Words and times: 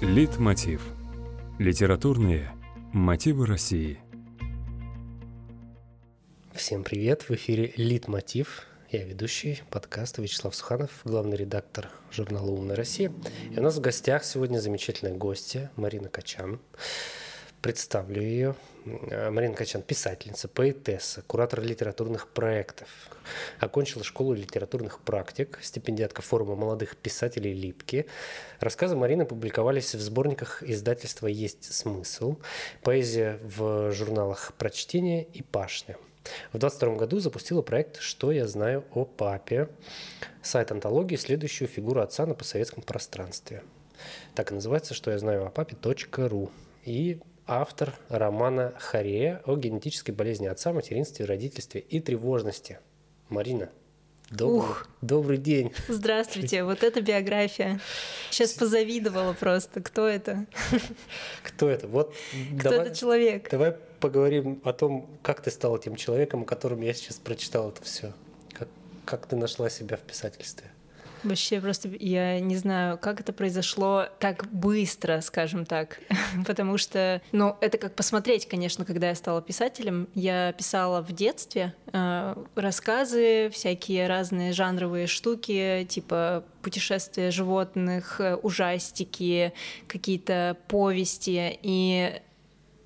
Литмотив. 0.00 0.80
Литературные 1.58 2.50
мотивы 2.94 3.44
России. 3.44 3.98
Всем 6.54 6.84
привет! 6.84 7.28
В 7.28 7.30
эфире 7.32 7.74
Литмотив. 7.76 8.66
Я 8.90 9.04
ведущий 9.04 9.60
подкаста 9.68 10.22
Вячеслав 10.22 10.54
Суханов, 10.54 10.90
главный 11.04 11.36
редактор 11.36 11.90
журнала 12.10 12.50
«Умная 12.50 12.76
Россия». 12.76 13.12
И 13.54 13.58
у 13.58 13.62
нас 13.62 13.76
в 13.76 13.82
гостях 13.82 14.24
сегодня 14.24 14.58
замечательная 14.58 15.14
гостья 15.14 15.70
Марина 15.76 16.08
Качан. 16.08 16.60
Представлю 17.62 18.22
ее. 18.22 18.54
Марина 18.84 19.54
Качан– 19.54 19.82
писательница, 19.86 20.48
поэтесса, 20.48 21.20
куратор 21.26 21.60
литературных 21.60 22.28
проектов. 22.28 22.88
Окончила 23.58 24.02
школу 24.02 24.32
литературных 24.32 25.00
практик, 25.00 25.58
стипендиатка 25.60 26.22
форума 26.22 26.56
молодых 26.56 26.96
писателей 26.96 27.52
«Липки». 27.52 28.06
Рассказы 28.60 28.96
Марины 28.96 29.26
публиковались 29.26 29.94
в 29.94 30.00
сборниках 30.00 30.62
издательства 30.62 31.26
«Есть 31.26 31.70
смысл», 31.74 32.36
поэзия 32.82 33.38
в 33.42 33.92
журналах 33.92 34.54
«Прочтение» 34.56 35.24
и 35.24 35.42
«Пашня». 35.42 35.98
В 36.52 36.58
2022 36.58 36.94
году 36.96 37.18
запустила 37.18 37.60
проект 37.60 38.00
«Что 38.00 38.32
я 38.32 38.46
знаю 38.46 38.84
о 38.94 39.04
папе», 39.04 39.68
сайт 40.42 40.72
антологии, 40.72 41.16
следующую 41.16 41.68
фигуру 41.68 42.00
отца 42.00 42.24
на 42.24 42.34
постсоветском 42.34 42.82
пространстве. 42.82 43.62
Так 44.34 44.50
и 44.50 44.54
называется 44.54 44.94
«Что 44.94 45.10
я 45.10 45.18
знаю 45.18 45.44
о 45.46 45.50
папе.ру». 45.50 46.50
И 46.86 47.20
автор 47.50 47.94
романа 48.08 48.72
Харея 48.78 49.42
о 49.44 49.56
генетической 49.56 50.12
болезни 50.12 50.46
отца, 50.46 50.72
материнстве, 50.72 51.24
родительстве 51.24 51.80
и 51.80 51.98
тревожности. 51.98 52.78
Марина, 53.28 53.70
добрый, 54.30 54.70
Ух. 54.70 54.88
добрый 55.02 55.36
день. 55.36 55.72
Здравствуйте, 55.88 56.62
вот 56.62 56.84
это 56.84 57.00
биография. 57.00 57.80
Сейчас 58.30 58.52
позавидовала 58.52 59.32
просто. 59.32 59.82
Кто 59.82 60.06
это? 60.06 60.46
Кто 61.42 61.68
это? 61.68 61.88
Вот 61.88 62.14
Кто 62.60 62.70
давай, 62.70 62.86
этот 62.86 62.96
человек? 62.96 63.50
Давай 63.50 63.72
поговорим 63.98 64.60
о 64.64 64.72
том, 64.72 65.10
как 65.22 65.42
ты 65.42 65.50
стала 65.50 65.80
тем 65.80 65.96
человеком, 65.96 66.42
о 66.42 66.44
котором 66.44 66.80
я 66.82 66.94
сейчас 66.94 67.16
прочитал 67.16 67.70
это 67.70 67.82
все. 67.82 68.12
Как, 68.52 68.68
как 69.04 69.26
ты 69.26 69.34
нашла 69.34 69.70
себя 69.70 69.96
в 69.96 70.02
писательстве? 70.02 70.70
Вообще 71.22 71.60
просто 71.60 71.88
я 71.98 72.40
не 72.40 72.56
знаю, 72.56 72.98
как 72.98 73.20
это 73.20 73.32
произошло 73.32 74.06
так 74.18 74.46
быстро, 74.50 75.20
скажем 75.20 75.66
так, 75.66 76.00
потому 76.46 76.78
что, 76.78 77.20
ну, 77.32 77.56
это 77.60 77.78
как 77.78 77.94
посмотреть, 77.94 78.48
конечно, 78.48 78.84
когда 78.84 79.08
я 79.08 79.14
стала 79.14 79.42
писателем. 79.42 80.08
Я 80.14 80.52
писала 80.52 81.02
в 81.02 81.12
детстве 81.12 81.74
э, 81.92 82.34
рассказы, 82.54 83.50
всякие 83.50 84.06
разные 84.06 84.52
жанровые 84.52 85.06
штуки, 85.06 85.86
типа 85.88 86.44
путешествия 86.62 87.30
животных, 87.30 88.20
э, 88.20 88.36
ужастики, 88.36 89.52
какие-то 89.86 90.56
повести, 90.68 91.58
и 91.62 92.20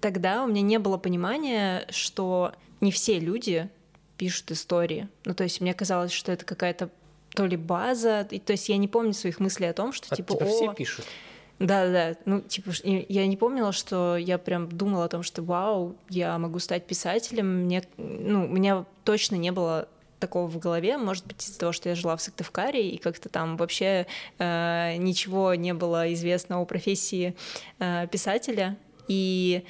тогда 0.01 0.45
у 0.45 0.49
меня 0.49 0.63
не 0.63 0.79
было 0.79 0.99
понимания, 0.99 1.87
что 1.91 2.53
не 2.81 2.91
все 2.91 3.19
люди 3.19 3.71
пишут 4.17 4.51
истории. 4.51 5.09
Ну, 5.25 5.35
то 5.35 5.45
есть 5.45 5.61
мне 5.61 5.75
казалось, 5.75 6.13
что 6.13 6.33
это 6.33 6.45
какая-то 6.45 6.91
то 7.35 7.47
ли 7.47 7.57
база, 7.57 8.27
и, 8.31 8.39
то 8.39 8.53
есть 8.53 8.69
я 8.69 8.77
не 8.77 8.89
помню 8.89 9.13
своих 9.13 9.41
мыслей 9.41 9.67
о 9.67 9.73
том, 9.73 9.93
что 9.93 10.07
а 10.11 10.17
типа... 10.17 10.35
Тебя 10.35 10.47
все 10.47 10.73
пишут? 10.73 11.05
Да, 11.59 11.89
да, 11.89 12.17
ну, 12.25 12.41
типа, 12.41 12.71
я 12.83 13.27
не 13.27 13.37
помнила, 13.37 13.73
что 13.73 14.17
я 14.17 14.39
прям 14.39 14.69
думала 14.69 15.05
о 15.05 15.09
том, 15.09 15.23
что 15.23 15.43
вау, 15.43 15.95
я 16.09 16.37
могу 16.39 16.59
стать 16.59 16.85
писателем. 16.85 17.65
Мне, 17.65 17.85
ну, 17.97 18.47
у 18.47 18.49
меня 18.49 18.85
точно 19.05 19.37
не 19.37 19.53
было 19.53 19.89
такого 20.19 20.49
в 20.49 20.59
голове, 20.59 20.97
может 20.99 21.27
быть, 21.27 21.45
из-за 21.45 21.59
того, 21.59 21.73
что 21.73 21.89
я 21.89 21.95
жила 21.95 22.17
в 22.17 22.23
Сыктывкаре, 22.23 22.89
и 22.89 22.99
как-то 22.99 23.29
там 23.29 23.57
вообще 23.57 24.07
э, 24.39 24.97
ничего 24.97 25.55
не 25.55 25.75
было 25.75 26.13
известно 26.15 26.61
о 26.61 26.65
профессии 26.65 27.37
э, 27.79 28.09
писателя. 28.11 28.77
И 29.07 29.65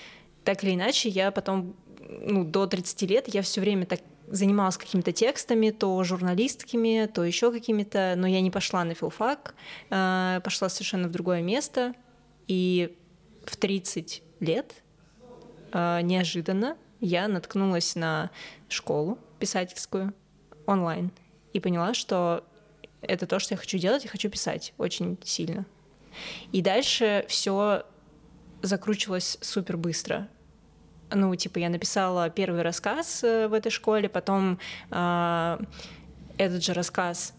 так 0.44 0.62
или 0.64 0.74
иначе, 0.74 1.08
я 1.08 1.30
потом, 1.32 1.74
ну, 2.08 2.44
до 2.44 2.66
30 2.66 3.02
лет 3.02 3.34
я 3.34 3.42
все 3.42 3.60
время 3.60 3.84
так 3.84 4.00
занималась 4.28 4.76
какими-то 4.76 5.12
текстами, 5.12 5.70
то 5.70 6.02
журналистскими, 6.04 7.06
то 7.12 7.24
еще 7.24 7.52
какими-то, 7.52 8.14
но 8.16 8.26
я 8.26 8.40
не 8.40 8.50
пошла 8.50 8.84
на 8.84 8.94
филфак, 8.94 9.54
э, 9.90 10.40
пошла 10.42 10.68
совершенно 10.68 11.08
в 11.08 11.10
другое 11.10 11.42
место, 11.42 11.94
и 12.46 12.96
в 13.44 13.56
30 13.56 14.22
лет 14.40 14.74
э, 15.72 16.00
неожиданно 16.02 16.76
я 17.00 17.28
наткнулась 17.28 17.94
на 17.96 18.30
школу 18.68 19.18
писательскую 19.38 20.14
онлайн 20.66 21.10
и 21.52 21.60
поняла, 21.60 21.94
что 21.94 22.44
это 23.02 23.26
то, 23.26 23.38
что 23.38 23.54
я 23.54 23.58
хочу 23.58 23.78
делать, 23.78 24.04
я 24.04 24.10
хочу 24.10 24.30
писать 24.30 24.72
очень 24.78 25.18
сильно. 25.22 25.66
И 26.52 26.62
дальше 26.62 27.26
все 27.28 27.84
закручивалось 28.62 29.36
супер 29.40 29.76
быстро 29.76 30.28
ну, 31.10 31.34
типа, 31.34 31.58
я 31.58 31.68
написала 31.68 32.30
первый 32.30 32.62
рассказ 32.62 33.22
э, 33.22 33.48
в 33.48 33.52
этой 33.52 33.70
школе, 33.70 34.08
потом 34.08 34.58
э, 34.90 35.58
этот 36.38 36.64
же 36.64 36.72
рассказ 36.72 37.33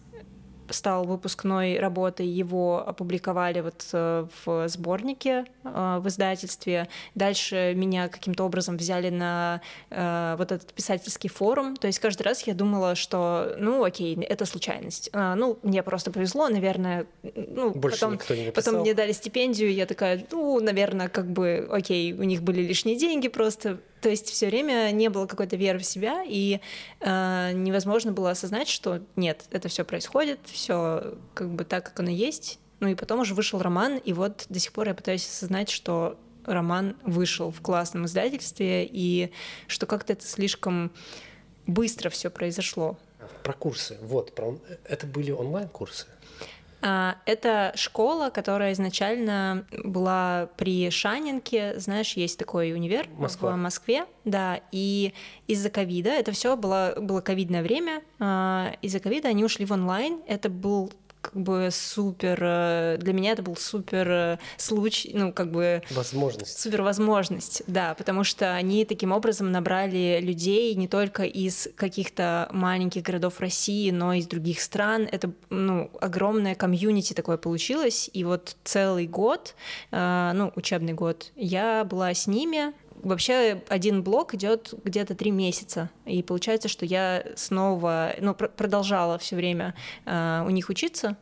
стал 0.70 1.04
выпускной 1.04 1.78
работой, 1.78 2.26
его 2.26 2.86
опубликовали 2.86 3.60
вот 3.60 3.86
э, 3.92 4.26
в 4.44 4.68
сборнике 4.68 5.44
э, 5.64 5.98
в 6.00 6.08
издательстве. 6.08 6.88
Дальше 7.14 7.74
меня 7.76 8.08
каким-то 8.08 8.44
образом 8.44 8.76
взяли 8.76 9.10
на 9.10 9.60
э, 9.90 10.34
вот 10.38 10.52
этот 10.52 10.72
писательский 10.72 11.28
форум. 11.28 11.76
То 11.76 11.86
есть 11.86 11.98
каждый 11.98 12.22
раз 12.22 12.42
я 12.42 12.54
думала, 12.54 12.94
что, 12.94 13.54
ну, 13.58 13.84
окей, 13.84 14.16
это 14.16 14.46
случайность. 14.46 15.10
Ну, 15.12 15.58
мне 15.62 15.82
просто 15.82 16.10
повезло, 16.10 16.48
наверное. 16.48 17.06
Ну, 17.34 17.70
Больше 17.70 18.00
потом, 18.00 18.14
никто 18.14 18.34
не 18.34 18.50
потом 18.50 18.80
мне 18.80 18.94
дали 18.94 19.12
стипендию, 19.12 19.72
я 19.72 19.86
такая, 19.86 20.24
ну, 20.30 20.60
наверное, 20.60 21.08
как 21.08 21.26
бы, 21.26 21.66
окей, 21.70 22.12
у 22.12 22.22
них 22.22 22.42
были 22.42 22.62
лишние 22.62 22.96
деньги 22.96 23.28
просто, 23.28 23.78
то 24.00 24.08
есть 24.08 24.28
все 24.28 24.46
время 24.46 24.90
не 24.92 25.08
было 25.08 25.26
какой-то 25.26 25.56
веры 25.56 25.78
в 25.78 25.84
себя, 25.84 26.22
и 26.26 26.60
э, 27.00 27.52
невозможно 27.54 28.12
было 28.12 28.30
осознать, 28.30 28.68
что 28.68 29.00
нет, 29.16 29.44
это 29.50 29.68
все 29.68 29.84
происходит, 29.84 30.40
все 30.44 31.14
как 31.34 31.50
бы 31.50 31.64
так, 31.64 31.84
как 31.84 32.00
оно 32.00 32.10
есть. 32.10 32.58
Ну 32.80 32.88
и 32.88 32.94
потом 32.94 33.20
уже 33.20 33.34
вышел 33.34 33.60
роман, 33.60 33.96
и 33.96 34.12
вот 34.12 34.46
до 34.48 34.58
сих 34.58 34.72
пор 34.72 34.88
я 34.88 34.94
пытаюсь 34.94 35.26
осознать, 35.26 35.70
что 35.70 36.18
роман 36.44 36.96
вышел 37.02 37.50
в 37.50 37.60
классном 37.60 38.04
издательстве, 38.06 38.86
и 38.90 39.32
что 39.66 39.86
как-то 39.86 40.12
это 40.12 40.26
слишком 40.26 40.92
быстро 41.66 42.10
все 42.10 42.30
произошло. 42.30 42.96
Про 43.42 43.54
курсы. 43.54 43.98
Вот, 44.02 44.34
про... 44.34 44.58
это 44.84 45.06
были 45.06 45.30
онлайн-курсы. 45.30 46.06
А, 46.82 47.16
это 47.24 47.72
школа, 47.74 48.30
которая 48.30 48.72
изначально 48.72 49.66
была 49.84 50.48
при 50.56 50.90
Шанинке, 50.90 51.78
знаешь, 51.78 52.14
есть 52.14 52.38
такой 52.38 52.72
универ 52.72 53.08
Москва. 53.16 53.52
в 53.52 53.56
Москве, 53.56 54.06
да, 54.24 54.60
и 54.72 55.14
из-за 55.46 55.70
ковида, 55.70 56.10
это 56.10 56.32
все 56.32 56.56
было, 56.56 56.94
было 57.00 57.20
ковидное 57.20 57.62
время, 57.62 58.02
а, 58.18 58.72
из-за 58.82 59.00
ковида 59.00 59.28
они 59.28 59.44
ушли 59.44 59.64
в 59.64 59.72
онлайн, 59.72 60.20
это 60.26 60.48
был 60.48 60.92
как 61.26 61.42
бы 61.42 61.70
супер, 61.72 62.38
э, 62.40 62.96
для 63.00 63.12
меня 63.12 63.32
это 63.32 63.42
был 63.42 63.56
супер 63.56 64.08
э, 64.08 64.38
случай, 64.56 65.10
ну, 65.12 65.32
как 65.32 65.50
бы... 65.50 65.82
Возможность. 65.90 66.60
Супер 66.60 66.82
возможность, 66.82 67.62
да, 67.66 67.94
потому 67.94 68.22
что 68.22 68.54
они 68.54 68.84
таким 68.84 69.10
образом 69.10 69.50
набрали 69.50 70.20
людей 70.22 70.74
не 70.76 70.86
только 70.86 71.24
из 71.24 71.68
каких-то 71.74 72.48
маленьких 72.52 73.02
городов 73.02 73.40
России, 73.40 73.90
но 73.90 74.12
и 74.12 74.20
из 74.20 74.26
других 74.26 74.60
стран. 74.60 75.08
Это, 75.10 75.32
ну, 75.50 75.90
огромное 76.00 76.54
комьюнити 76.54 77.12
такое 77.12 77.38
получилось, 77.38 78.08
и 78.12 78.22
вот 78.22 78.56
целый 78.62 79.06
год, 79.08 79.56
э, 79.90 80.32
ну, 80.32 80.52
учебный 80.54 80.92
год, 80.92 81.32
я 81.34 81.84
была 81.84 82.14
с 82.14 82.26
ними, 82.28 82.72
Вообще 83.06 83.62
один 83.68 84.02
блок 84.02 84.34
идет 84.34 84.74
где-то 84.82 85.14
три 85.14 85.30
месяца, 85.30 85.90
и 86.06 86.24
получается, 86.24 86.66
что 86.66 86.84
я 86.84 87.24
снова, 87.36 88.12
ну, 88.18 88.34
пр- 88.34 88.50
продолжала 88.50 89.16
все 89.16 89.36
время 89.36 89.76
э, 90.06 90.42
у 90.44 90.50
них 90.50 90.68
учиться, 90.70 91.16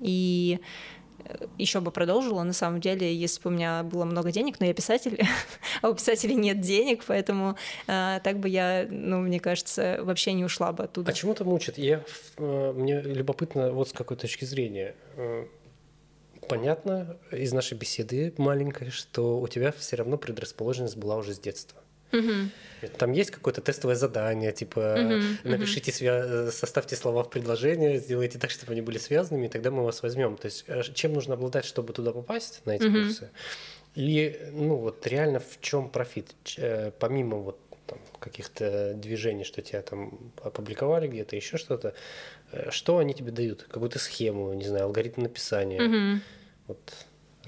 и 0.00 0.58
э, 1.24 1.46
еще 1.58 1.80
бы 1.80 1.92
продолжила, 1.92 2.42
на 2.42 2.52
самом 2.52 2.80
деле, 2.80 3.14
если 3.14 3.40
бы 3.40 3.50
у 3.50 3.52
меня 3.52 3.84
было 3.84 4.04
много 4.04 4.32
денег, 4.32 4.58
но 4.58 4.66
я 4.66 4.74
писатель, 4.74 5.24
а 5.82 5.90
у 5.90 5.94
писателей 5.94 6.34
нет 6.34 6.60
денег, 6.60 7.04
поэтому 7.06 7.54
э, 7.86 8.18
так 8.24 8.40
бы 8.40 8.48
я, 8.48 8.88
ну, 8.90 9.20
мне 9.20 9.38
кажется, 9.38 10.00
вообще 10.02 10.32
не 10.32 10.44
ушла 10.44 10.72
бы 10.72 10.82
оттуда. 10.82 11.12
А 11.12 11.14
чему 11.14 11.34
это 11.34 11.44
мучит? 11.44 11.78
Я, 11.78 12.02
э, 12.36 12.72
мне 12.72 13.00
любопытно 13.00 13.70
вот 13.70 13.90
с 13.90 13.92
какой 13.92 14.16
точки 14.16 14.44
зрения. 14.44 14.96
Э, 15.16 15.46
понятно 16.48 17.16
из 17.30 17.52
нашей 17.52 17.76
беседы 17.78 18.32
маленькой, 18.38 18.90
что 18.90 19.40
у 19.40 19.48
тебя 19.48 19.72
все 19.72 19.96
равно 19.96 20.16
предрасположенность 20.18 20.96
была 20.96 21.16
уже 21.16 21.34
с 21.34 21.38
детства. 21.38 21.78
Угу. 22.12 22.88
Там 22.98 23.12
есть 23.12 23.30
какое-то 23.30 23.62
тестовое 23.62 23.96
задание, 23.96 24.52
типа 24.52 24.96
Мгм, 24.98 25.38
напишите, 25.44 25.90
свя- 25.92 26.50
составьте 26.50 26.94
слова 26.94 27.22
в 27.22 27.30
предложение, 27.30 27.98
сделайте 27.98 28.38
так, 28.38 28.50
чтобы 28.50 28.72
они 28.72 28.82
были 28.82 28.98
связанными, 28.98 29.46
и 29.46 29.48
тогда 29.48 29.70
мы 29.70 29.82
вас 29.82 30.02
возьмем. 30.02 30.36
То 30.36 30.46
есть 30.46 30.64
э, 30.66 30.82
чем 30.92 31.14
нужно 31.14 31.34
обладать, 31.34 31.64
чтобы 31.64 31.94
туда 31.94 32.12
попасть 32.12 32.60
на 32.66 32.72
эти 32.72 32.84
Мгм. 32.84 33.04
курсы? 33.04 33.30
И 33.94 34.38
ну 34.52 34.76
вот 34.76 35.06
реально 35.06 35.40
в 35.40 35.60
чем 35.60 35.88
профит? 35.88 36.34
Э, 36.58 36.90
Помимо 36.98 37.38
вот 37.38 37.58
там, 37.86 37.98
каких-то 38.20 38.94
движений, 38.94 39.44
что 39.44 39.62
тебя 39.62 39.80
там 39.82 40.32
опубликовали 40.42 41.08
где-то, 41.08 41.36
еще 41.36 41.56
что-то, 41.56 41.88
э, 41.88 41.92
что 42.70 42.98
они 42.98 43.14
тебе 43.14 43.30
дают? 43.30 43.64
Какую-то 43.64 43.98
схему, 43.98 44.52
не 44.54 44.64
знаю, 44.64 44.84
алгоритм 44.84 45.22
написания? 45.22 45.80
Мгм. 45.80 46.22
Вот 46.66 46.80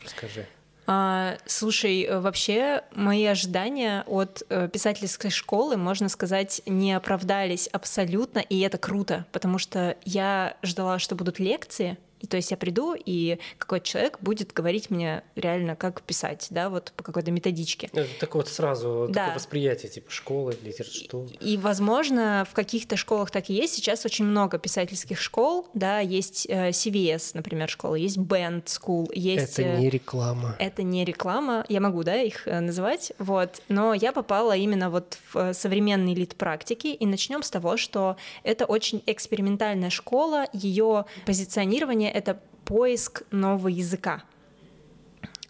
расскажи. 0.03 0.47
А, 0.87 1.39
слушай, 1.47 2.03
э, 2.03 2.21
вообще 2.21 2.83
мои 2.95 3.25
ожидания 3.25 4.05
от 4.07 4.43
э, 4.51 4.69
писательской 4.69 5.31
школы, 5.31 5.77
можно 5.77 6.11
сказать, 6.11 6.61
не 6.67 6.93
оправдались 6.93 7.69
абсолютно, 7.69 8.41
и 8.41 8.61
это 8.61 8.77
круто, 8.77 9.25
потому 9.33 9.59
что 9.59 9.97
я 10.05 10.57
ждала, 10.63 10.99
что 10.99 11.15
будут 11.15 11.39
лекции, 11.39 11.97
и 12.25 12.27
то 12.27 12.39
есть 12.39 12.51
я 12.51 12.57
приду, 12.57 12.95
и 12.95 13.39
какой-то 13.59 13.87
человек 13.87 14.19
будет 14.21 14.53
говорить 14.53 14.89
мне 14.91 15.23
реально, 15.37 15.77
как 15.77 16.01
писать, 16.03 16.47
да, 16.51 16.71
вот 16.71 16.93
по 16.97 17.05
какой-то 17.05 17.31
методичке. 17.31 17.91
Это 17.93 18.09
такое 18.19 18.43
вот 18.43 18.49
сразу 18.51 19.07
Да. 19.11 19.21
такое 19.21 19.35
восприятие, 19.35 19.91
типа 19.91 20.11
школы, 20.11 20.57
литературы. 20.63 21.29
И, 21.41 21.59
возможно, 21.59 22.47
в 22.51 22.55
каких-то 22.55 22.97
школах 22.97 23.31
так 23.31 23.51
и 23.51 23.55
есть. 23.55 23.75
Сейчас 23.75 24.07
очень 24.07 24.25
много 24.25 24.59
писательских 24.59 25.21
школ, 25.21 25.69
да, 25.75 26.01
есть 26.01 26.47
э, 26.49 26.71
CVS, 26.71 27.33
например, 27.35 27.69
школа, 27.69 27.97
есть 27.97 28.17
Band 28.17 28.65
School, 28.65 29.11
есть... 29.15 29.59
Это 29.59 29.69
э, 29.69 29.79
не 29.79 29.91
реклама. 29.91 30.57
Это 30.59 30.83
не 30.83 31.05
реклама, 31.05 31.67
я 31.69 31.81
могу, 31.81 32.05
да, 32.05 32.17
их 32.23 32.49
э, 32.49 32.61
называть, 32.61 33.13
вот, 33.19 33.61
но 33.69 33.93
я 33.93 34.13
попала 34.13 34.57
именно 34.57 34.89
вот 34.89 35.19
в 35.33 35.37
э, 35.37 35.53
современный 35.53 36.15
лид 36.15 36.37
практики, 36.37 36.87
и 36.87 37.05
начнем 37.05 37.43
с 37.43 37.51
того, 37.51 37.77
что 37.77 38.17
это 38.45 38.65
очень 38.65 39.03
экспериментальная 39.05 39.91
школа, 39.91 40.47
ее 40.55 41.05
позиционирование— 41.27 42.11
это 42.15 42.41
поиск 42.65 43.25
нового 43.33 43.69
языка 43.69 44.23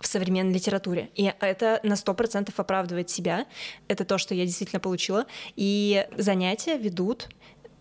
в 0.01 0.07
современной 0.07 0.55
литературе. 0.55 1.11
И 1.15 1.33
это 1.41 1.79
на 1.83 1.93
100% 1.93 2.53
оправдывает 2.57 3.11
себя. 3.11 3.47
Это 3.87 4.05
то, 4.05 4.19
что 4.19 4.35
я 4.35 4.45
действительно 4.47 4.81
получила. 4.81 5.27
И 5.57 6.07
занятия 6.17 6.79
ведут 6.79 7.29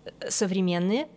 э, 0.05 0.29
современные 0.29 1.07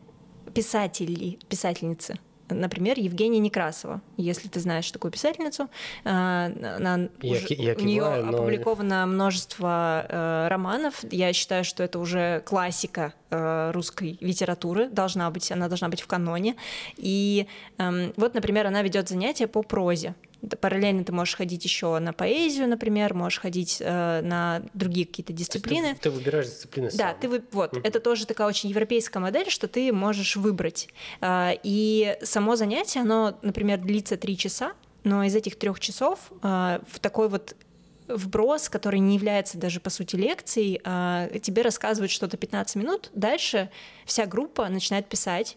писатели, 0.55 1.39
писательницы. 1.49 2.19
Например, 2.49 2.99
Евгения 2.99 3.39
Некрасова. 3.39 4.01
Если 4.17 4.49
ты 4.49 4.61
знаешь 4.61 4.91
такую 4.91 5.11
писательницу, 5.11 5.69
э, 6.05 6.09
она 6.09 7.09
Я 7.23 7.33
уже- 7.33 7.47
я 7.55 7.75
у 7.75 7.81
нее 7.81 8.01
киваю, 8.01 8.27
но- 8.27 8.39
опубликовано 8.39 9.07
множество 9.07 10.07
э, 10.09 10.49
романов. 10.49 11.05
Я 11.11 11.33
считаю, 11.33 11.65
что 11.65 11.83
это 11.83 11.99
уже 11.99 12.43
классика 12.47 13.13
э, 13.31 13.71
русской 13.73 14.17
литературы. 14.21 14.89
Должна 14.89 15.31
быть, 15.31 15.51
она 15.51 15.69
должна 15.69 15.89
быть 15.89 16.01
в 16.01 16.07
каноне. 16.07 16.55
И 16.97 17.47
эм, 17.79 18.13
вот, 18.17 18.35
например, 18.35 18.67
она 18.67 18.83
ведет 18.83 19.09
занятия 19.09 19.47
по 19.49 19.63
прозе. 19.63 20.15
Параллельно 20.61 21.05
ты 21.05 21.13
можешь 21.13 21.35
ходить 21.37 21.65
еще 21.65 21.99
на 21.99 22.13
поэзию, 22.13 22.69
например, 22.69 23.15
можешь 23.15 23.41
ходить 23.41 23.79
э, 23.81 24.21
на 24.23 24.63
другие 24.75 25.07
какие-то 25.07 25.33
дисциплины. 25.33 25.95
Ты, 25.95 26.03
ты 26.03 26.11
выбираешь 26.11 26.47
дисциплины 26.47 26.91
Да, 26.93 27.11
сам. 27.11 27.21
ты 27.21 27.29
вы, 27.29 27.43
вот, 27.53 27.73
Мгм. 27.73 27.83
это 27.85 28.01
тоже 28.01 28.27
такая 28.27 28.47
очень 28.47 28.69
европейская 28.71 29.19
модель, 29.19 29.51
что 29.51 29.67
ты 29.67 29.93
можешь 29.93 30.37
выбрать. 30.37 30.89
А, 31.21 31.53
И 31.63 32.17
само 32.23 32.55
занятие, 32.57 33.01
оно, 33.01 33.39
например, 33.43 33.79
длится 33.79 34.17
три 34.17 34.37
часа, 34.37 34.73
но 35.05 35.25
из 35.25 35.35
этих 35.35 35.59
трех 35.59 35.81
часов 35.81 36.31
а, 36.43 36.81
в 36.89 37.01
такой 37.01 37.29
вот 37.29 37.57
вброс, 38.09 38.69
который 38.69 39.01
не 39.01 39.17
является 39.17 39.59
даже 39.59 39.81
по 39.81 39.91
сути 39.91 40.15
лекцией, 40.17 40.81
а, 40.85 41.29
тебе 41.41 41.63
рассказывают 41.63 42.11
что-то 42.13 42.37
15 42.37 42.77
минут, 42.77 43.11
дальше 43.15 43.69
вся 44.05 44.27
группа 44.27 44.69
начинает 44.69 45.09
писать 45.09 45.57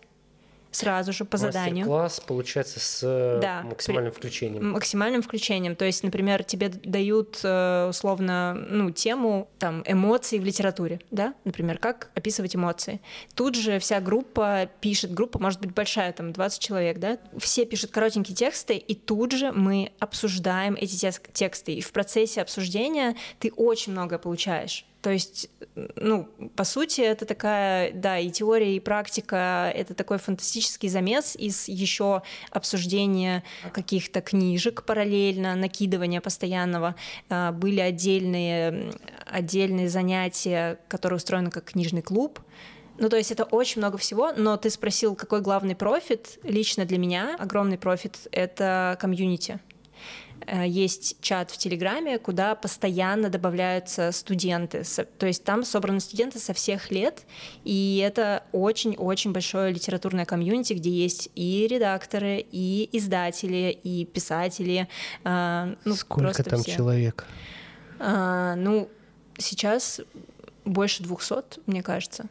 сразу 0.71 1.13
же 1.13 1.25
по 1.25 1.37
заданию. 1.37 1.85
Мастер-класс, 1.85 2.19
получается, 2.21 2.79
с 2.79 3.01
э, 3.03 3.39
Да, 3.41 3.61
максимальным 3.63 4.11
включением. 4.11 4.71
максимальным 4.71 5.21
включением. 5.21 5.75
То 5.75 5.85
есть, 5.85 6.03
например, 6.03 6.43
тебе 6.43 6.69
дают 6.69 7.39
э, 7.43 7.87
условно 7.89 8.53
ну, 8.69 8.91
тему 8.91 9.49
там, 9.57 9.83
эмоций 9.85 10.39
в 10.39 10.45
литературе, 10.45 10.99
да, 11.11 11.33
например, 11.43 11.77
как 11.77 12.11
описывать 12.15 12.55
эмоции. 12.55 13.01
Тут 13.35 13.55
же 13.55 13.79
вся 13.79 13.99
группа 13.99 14.69
пишет, 14.81 15.13
группа 15.13 15.39
может 15.39 15.59
быть 15.59 15.73
большая, 15.73 16.13
там 16.13 16.31
20 16.31 16.61
человек, 16.61 16.99
да, 16.99 17.17
все 17.37 17.65
пишут 17.65 17.91
коротенькие 17.91 18.35
тексты, 18.35 18.75
и 18.75 18.95
тут 18.95 19.31
же 19.31 19.51
мы 19.51 19.91
обсуждаем 19.99 20.75
эти 20.75 20.95
тексты. 21.33 21.73
И 21.73 21.81
в 21.81 21.91
процессе 21.91 22.41
обсуждения 22.41 23.15
ты 23.39 23.51
очень 23.55 23.91
много 23.91 24.17
получаешь. 24.17 24.85
То 25.01 25.11
есть, 25.11 25.49
ну, 25.95 26.27
по 26.55 26.65
сути, 26.65 27.01
это 27.01 27.25
такая, 27.25 27.93
да, 27.93 28.17
и 28.19 28.29
теория, 28.29 28.75
и 28.75 28.79
практика, 28.81 29.71
это 29.73 29.93
такой 29.93 30.17
фантастический 30.17 30.89
замес 30.89 31.37
из 31.37 31.69
еще 31.69 32.21
обсуждения 32.51 33.43
каких-то 33.71 34.19
книжек 34.19 34.83
параллельно, 34.83 35.55
накидывания 35.55 36.19
постоянного. 36.19 36.95
А, 37.29 37.53
Были 37.53 37.79
отдельные, 37.79 38.93
отдельные 39.25 39.87
занятия, 39.87 40.79
которые 40.89 41.17
устроены 41.17 41.49
как 41.49 41.65
книжный 41.65 42.01
клуб. 42.01 42.39
Ну, 42.97 43.07
то 43.07 43.15
есть 43.15 43.31
это 43.31 43.45
очень 43.45 43.79
много 43.79 43.97
всего, 43.97 44.33
но 44.33 44.57
ты 44.57 44.69
спросил, 44.69 45.15
какой 45.15 45.39
главный 45.39 45.75
профит? 45.75 46.39
Лично 46.43 46.83
для 46.83 46.97
меня 46.97 47.37
огромный 47.39 47.77
профит— 47.77 48.27
это 48.33 48.97
комьюнити. 48.99 49.61
Э, 50.47 50.67
Есть 50.67 51.17
чат 51.21 51.51
в 51.51 51.57
Телеграме, 51.57 52.17
куда 52.19 52.55
постоянно 52.55 53.29
добавляются 53.29 54.11
студенты. 54.11 54.83
То 55.17 55.27
есть 55.27 55.43
там 55.43 55.63
собраны 55.63 55.99
студенты 55.99 56.39
со 56.39 56.53
всех 56.53 56.91
лет, 56.91 57.23
и 57.63 58.03
это 58.05 58.43
очень-очень 58.51 59.31
большое 59.31 59.73
литературное 59.73 60.25
комьюнити, 60.25 60.73
где 60.73 60.89
есть 60.89 61.29
и 61.35 61.67
редакторы, 61.69 62.45
и 62.51 62.89
издатели, 62.91 63.77
и 63.83 64.05
писатели. 64.05 64.87
а, 65.23 65.75
Ну, 65.85 65.95
Сколько 65.95 66.43
там 66.43 66.61
все. 66.63 66.75
человек? 66.75 67.25
А, 67.99 68.55
ну, 68.55 68.89
сейчас 69.37 70.01
больше 70.65 71.03
200, 71.03 71.61
мне 71.65 71.83
кажется. 71.83 72.25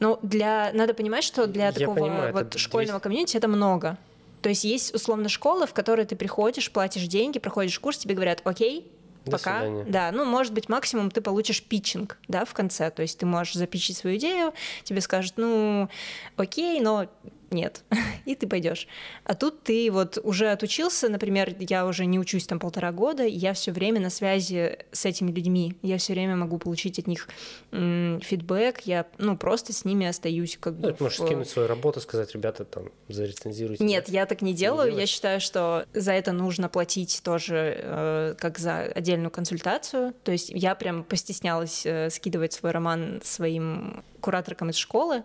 Ну, 0.00 0.18
для... 0.22 0.70
Надо 0.74 0.94
понимать, 0.94 1.24
что 1.24 1.46
для 1.46 1.66
Я 1.66 1.72
такого 1.72 1.96
понимаю, 1.96 2.32
вот 2.32 2.50
200. 2.50 2.58
школьного 2.58 2.98
комьюнити 3.00 3.36
это 3.36 3.48
много. 3.48 3.98
То 4.42 4.48
есть 4.48 4.64
есть 4.64 4.94
условно 4.94 5.28
школы, 5.28 5.66
в 5.66 5.74
которые 5.74 6.06
ты 6.06 6.16
приходишь, 6.16 6.70
платишь 6.70 7.06
деньги, 7.06 7.38
проходишь 7.38 7.78
курс, 7.78 7.98
тебе 7.98 8.14
говорят, 8.14 8.40
окей, 8.44 8.90
До 9.24 9.32
пока, 9.32 9.60
свидания. 9.60 9.84
да, 9.84 10.12
ну, 10.12 10.24
может 10.24 10.52
быть, 10.52 10.68
максимум 10.68 11.10
ты 11.10 11.20
получишь 11.20 11.62
питчинг, 11.62 12.18
да, 12.28 12.44
в 12.44 12.54
конце, 12.54 12.90
то 12.90 13.02
есть 13.02 13.18
ты 13.18 13.26
можешь 13.26 13.54
запичить 13.54 13.96
свою 13.96 14.16
идею, 14.16 14.54
тебе 14.84 15.00
скажут, 15.00 15.34
ну, 15.36 15.88
окей, 16.36 16.80
но 16.80 17.06
нет, 17.50 17.82
и 18.26 18.34
ты 18.34 18.46
пойдешь. 18.46 18.86
А 19.24 19.34
тут 19.34 19.62
ты 19.62 19.90
вот 19.90 20.18
уже 20.22 20.50
отучился, 20.50 21.08
например, 21.08 21.54
я 21.60 21.86
уже 21.86 22.04
не 22.06 22.18
учусь 22.18 22.46
там 22.46 22.58
полтора 22.58 22.92
года, 22.92 23.24
и 23.24 23.32
я 23.32 23.52
все 23.54 23.72
время 23.72 24.00
на 24.00 24.10
связи 24.10 24.78
с 24.92 25.04
этими 25.06 25.30
людьми, 25.30 25.76
я 25.82 25.98
все 25.98 26.12
время 26.12 26.36
могу 26.36 26.58
получить 26.58 26.98
от 26.98 27.06
них 27.06 27.28
фидбэк, 27.72 28.80
я, 28.84 29.06
ну, 29.18 29.36
просто 29.36 29.72
с 29.72 29.84
ними 29.84 30.06
остаюсь 30.06 30.56
как 30.60 30.74
Ну, 30.74 30.80
бы 30.88 30.92
ты 30.92 31.02
можешь 31.02 31.18
в- 31.18 31.26
скинуть 31.26 31.48
свою 31.48 31.68
работу, 31.68 32.00
сказать, 32.00 32.32
ребята, 32.34 32.64
там, 32.64 32.84
зарецензируйте. 33.08 33.84
нет, 33.84 34.08
я 34.08 34.26
так 34.26 34.42
не 34.42 34.52
делаю. 34.54 34.86
Я 34.86 34.90
делаешь? 34.92 35.08
считаю, 35.08 35.40
что 35.40 35.86
за 35.94 36.12
это 36.12 36.32
нужно 36.32 36.68
платить 36.68 37.20
тоже 37.22 37.76
э, 37.80 38.34
как 38.38 38.58
за 38.58 38.80
отдельную 38.82 39.30
консультацию. 39.30 40.14
То 40.24 40.32
есть 40.32 40.50
я 40.50 40.74
прям 40.74 41.04
постеснялась 41.04 41.84
э, 41.84 42.10
скидывать 42.10 42.52
свой 42.52 42.72
роман 42.72 43.20
своим 43.24 44.02
кураторкам 44.20 44.70
из 44.70 44.76
школы, 44.76 45.22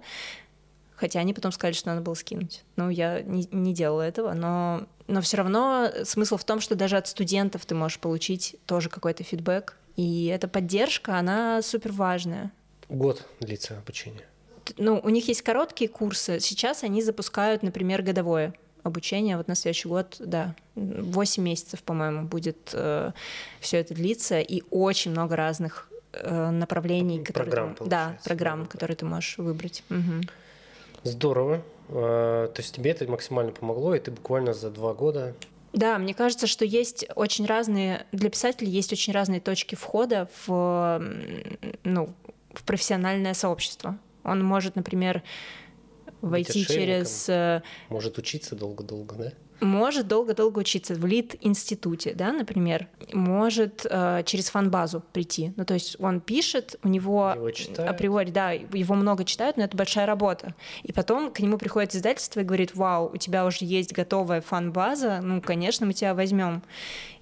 хотя 0.96 1.20
они 1.20 1.34
потом 1.34 1.52
сказали, 1.52 1.74
что 1.74 1.90
надо 1.90 2.02
было 2.02 2.14
скинуть. 2.14 2.64
Ну, 2.76 2.90
я 2.90 3.22
не, 3.22 3.48
не 3.52 3.74
делала 3.74 4.02
этого, 4.02 4.34
но, 4.34 4.84
но 5.08 5.22
все 5.22 5.38
равно 5.38 5.90
смысл 6.04 6.38
в 6.38 6.44
том, 6.44 6.60
что 6.60 6.76
даже 6.76 6.98
от 6.98 7.08
студентов 7.08 7.66
ты 7.66 7.76
можешь 7.76 8.00
получить 8.00 8.56
тоже 8.66 8.90
какой-то 8.90 9.24
фидбэк. 9.24 9.78
И 9.96 10.26
эта 10.26 10.48
поддержка, 10.48 11.18
она 11.18 11.62
супер 11.62 11.92
важная. 11.92 12.52
Год 12.90 13.26
длится 13.40 13.78
обучение. 13.78 14.26
Ну, 14.78 15.00
у 15.04 15.10
них 15.10 15.28
есть 15.28 15.42
короткие 15.42 15.90
курсы. 15.90 16.40
Сейчас 16.40 16.84
они 16.84 17.02
запускают, 17.02 17.64
например, 17.64 18.02
годовое 18.02 18.54
обучение. 18.82 19.38
Вот 19.38 19.48
на 19.48 19.56
следующий 19.56 19.88
год, 19.90 20.16
да, 20.20 20.56
8 20.76 21.44
месяцев, 21.44 21.84
по-моему, 21.84 22.28
будет 22.28 22.58
все 22.68 23.78
это 23.78 23.94
длиться. 23.94 24.40
И 24.40 24.64
очень 24.70 25.12
много 25.12 25.36
разных 25.36 25.90
э, 26.14 26.50
направлений, 26.50 27.24
которые 27.24 27.52
Программ, 27.52 27.76
ты, 27.76 27.86
да, 27.86 28.18
программ, 28.24 28.58
много. 28.60 28.72
которые 28.72 28.96
ты 28.98 29.06
можешь 29.06 29.38
выбрать. 29.38 29.84
Мгм. 29.90 30.24
Здорово. 31.04 31.62
А, 31.90 32.48
То 32.48 32.62
есть 32.62 32.76
тебе 32.76 32.92
это 32.92 33.10
максимально 33.10 33.52
помогло, 33.52 33.96
и 33.96 34.00
ты 34.00 34.12
буквально 34.12 34.54
за 34.54 34.70
два 34.70 34.94
года 34.94 35.36
Да, 35.74 35.98
мне 35.98 36.14
кажется, 36.14 36.48
что 36.48 36.66
есть 36.66 37.06
очень 37.16 37.46
разные 37.46 38.06
для 38.12 38.30
писателей 38.30 38.72
есть 38.72 38.92
очень 38.92 39.14
разные 39.14 39.42
точки 39.42 39.76
входа 39.76 40.30
в 40.46 41.02
ну 41.84 42.10
в 42.54 42.64
профессиональное 42.64 43.34
сообщество. 43.34 43.98
Он 44.24 44.44
может, 44.44 44.76
например, 44.76 45.24
войти 46.22 46.66
через 46.66 47.28
э, 47.28 47.62
может 47.90 48.18
учиться 48.18 48.56
долго-долго, 48.56 49.16
да? 49.16 49.34
Может 49.64 50.08
долго-долго 50.08 50.60
учиться 50.60 50.94
в 50.96 51.06
лид-институте, 51.06 52.14
да, 52.14 52.32
например, 52.32 52.88
может 53.14 53.86
э, 53.90 54.24
через 54.26 54.50
фан-базу 54.50 55.04
прийти. 55.14 55.54
Ну, 55.56 55.66
то 55.66 55.74
есть 55.74 55.98
он 56.00 56.20
пишет, 56.22 56.78
у 56.84 56.88
него 56.88 57.34
Его 57.36 57.52
читают. 57.52 57.90
априори, 57.92 58.30
да, 58.32 58.52
его 58.52 58.96
много 58.96 59.24
читают, 59.26 59.58
но 59.58 59.64
это 59.64 59.76
большая 59.78 60.06
работа. 60.06 60.56
И 60.84 60.92
потом 60.94 61.32
к 61.32 61.40
нему 61.40 61.58
приходит 61.58 61.96
издательство 61.96 62.40
и 62.40 62.44
говорит, 62.44 62.76
вау, 62.76 63.12
у 63.14 63.18
тебя 63.18 63.46
уже 63.46 63.66
есть 63.66 63.94
готовая 63.94 64.42
фан-база, 64.42 65.20
ну, 65.24 65.42
конечно, 65.42 65.86
мы 65.86 65.94
тебя 65.94 66.14
возьмем. 66.14 66.62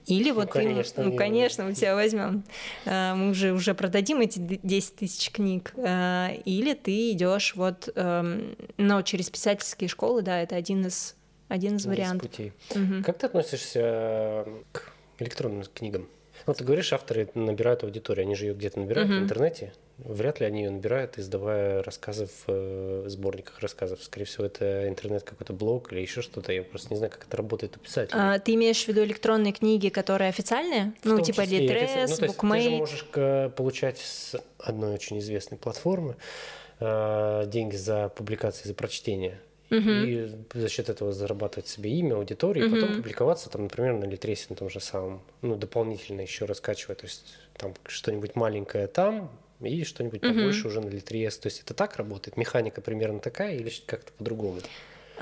Или 0.08 0.32
вот 0.32 0.52
ты, 0.52 0.60
конечно, 0.60 1.04
ну, 1.04 1.12
не- 1.12 1.18
конечно, 1.18 1.64
мы 1.64 1.74
тебя 1.76 1.94
возьмем. 1.94 2.44
Э, 2.86 3.14
Мы 3.14 3.30
уже 3.30 3.54
уже 3.54 3.76
продадим 3.76 4.20
эти 4.20 4.40
д- 4.40 4.60
10 4.64 4.96
тысяч 4.96 5.30
книг. 5.32 5.74
Э, 5.78 6.38
Или 6.44 6.74
ты 6.74 7.12
идешь 7.12 7.54
вот, 7.56 7.88
эм, 7.96 8.56
но 8.78 9.04
через 9.04 9.30
писательские 9.30 9.90
школы, 9.90 10.24
да, 10.24 10.42
это 10.42 10.56
один 10.56 10.88
из 10.88 11.16
один 11.52 11.76
из 11.76 11.86
вариантов. 11.86 12.30
путей. 12.30 12.54
Мгм. 12.74 13.04
Как 13.04 13.18
ты 13.18 13.26
относишься 13.28 14.46
к 14.72 14.92
электронным 15.20 15.66
книгам. 15.74 16.08
Ну, 16.48 16.54
ты 16.54 16.64
говоришь, 16.64 16.92
авторы 16.94 17.30
набирают 17.36 17.84
аудиторию, 17.84 18.24
они 18.24 18.36
же 18.36 18.48
ее 18.48 18.54
где-то 18.56 18.80
набирают 18.80 19.12
uh-huh. 19.12 19.20
в 19.20 19.24
интернете. 19.24 19.74
Вряд 20.00 20.40
ли 20.40 20.48
они 20.48 20.64
ее 20.64 20.72
набирают, 20.72 21.20
издавая 21.20 21.84
рассказы 21.84 22.26
в 22.26 22.46
э, 22.48 23.04
сборниках 23.08 23.60
рассказов. 23.60 24.04
Скорее 24.04 24.26
всего, 24.26 24.46
это 24.46 24.88
интернет 24.90 25.22
какой-то 25.22 25.54
блог 25.54 25.94
или 25.94 26.00
еще 26.00 26.24
что-то. 26.24 26.52
Я 26.52 26.64
просто 26.64 26.90
не 26.92 26.96
знаю, 26.96 27.12
как 27.12 27.28
это 27.28 27.38
работает 27.38 27.78
у 27.78 27.80
писателей. 27.80 28.20
А, 28.20 28.40
ты 28.40 28.56
имеешь 28.56 28.84
в 28.84 28.88
виду 28.88 29.04
электронные 29.04 29.54
книги, 29.54 29.90
которые 29.90 30.30
официальные? 30.30 30.94
В 31.04 31.06
ну, 31.06 31.22
типа 31.22 31.42
Литрес, 31.42 32.20
ну, 32.20 32.28
Букмейт? 32.28 32.64
Ты 32.64 32.70
же 32.72 32.78
можешь 32.78 33.54
получать 33.54 34.00
с 34.00 34.36
одной 34.58 34.96
очень 34.96 35.20
известной 35.20 35.60
платформы 35.60 36.16
э, 36.80 37.44
деньги 37.46 37.76
за 37.76 38.10
публикации, 38.10 38.68
за 38.68 38.74
прочтение 38.74 39.40
угу. 39.72 39.90
и 39.90 40.30
за 40.54 40.70
счет 40.70 40.90
этого 40.90 41.12
зарабатывать 41.12 41.68
себе 41.68 41.92
имя, 41.92 42.16
аудиторию, 42.16 42.68
угу. 42.68 42.76
и 42.76 42.80
потом 42.80 42.96
публиковаться, 42.98 43.50
там, 43.50 43.64
например, 43.64 43.94
на 43.94 44.06
Литресе 44.06 44.48
на 44.50 44.56
том 44.56 44.70
же 44.70 44.80
самом, 44.80 45.22
ну, 45.42 45.56
дополнительно 45.56 46.22
еще 46.22 46.46
раскачивать, 46.46 47.00
то 47.00 47.06
есть 47.06 47.38
там 47.58 47.74
что-нибудь 47.88 48.36
маленькое 48.36 48.88
там, 48.88 49.32
и 49.62 49.84
что-нибудь 49.84 50.24
угу. 50.24 50.34
побольше 50.34 50.68
уже 50.68 50.82
на 50.82 50.90
Литрес. 50.90 51.38
То 51.38 51.48
есть 51.48 51.62
это 51.62 51.74
так 51.74 51.98
работает? 51.98 52.38
Механика 52.38 52.82
примерно 52.82 53.20
такая 53.20 53.56
или 53.56 53.72
как-то 53.86 54.12
по-другому? 54.14 54.60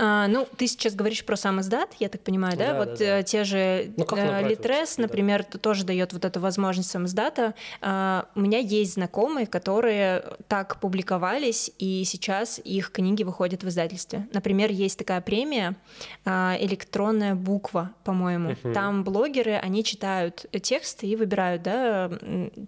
А, 0.01 0.27
ну, 0.27 0.47
ты 0.55 0.65
сейчас 0.67 0.95
говоришь 0.95 1.25
про 1.25 1.35
сам 1.35 1.59
издат, 1.59 1.89
я 1.99 2.07
так 2.07 2.21
понимаю, 2.21 2.57
да? 2.57 2.71
да 2.71 2.77
вот 2.77 2.87
да, 2.93 2.95
да. 2.97 3.19
Э, 3.19 3.23
те 3.23 3.43
же 3.43 3.91
ну, 3.97 4.05
э, 4.15 4.47
Литрес, 4.47 4.97
например, 4.97 5.45
да. 5.51 5.59
тоже 5.59 5.83
дает 5.83 6.13
вот 6.13 6.23
эту 6.23 6.39
возможность 6.39 6.89
сам 6.89 7.05
издата. 7.05 7.53
А, 7.81 8.27
у 8.33 8.39
меня 8.39 8.59
есть 8.59 8.93
знакомые, 8.93 9.45
которые 9.45 10.23
так 10.47 10.79
публиковались, 10.79 11.69
и 11.79 12.05
сейчас 12.05 12.61
их 12.63 12.91
книги 12.91 13.23
выходят 13.23 13.63
в 13.63 13.67
издательстве. 13.67 14.25
Например, 14.31 14.71
есть 14.71 14.97
такая 14.97 15.19
премия 15.19 15.75
а, 16.23 16.55
«Электронная 16.61 17.35
буква», 17.35 17.91
по-моему. 18.05 18.51
Угу. 18.51 18.73
Там 18.73 19.03
блогеры, 19.03 19.55
они 19.55 19.83
читают 19.83 20.45
тексты 20.61 21.07
и 21.07 21.17
выбирают, 21.17 21.61
да? 21.63 22.09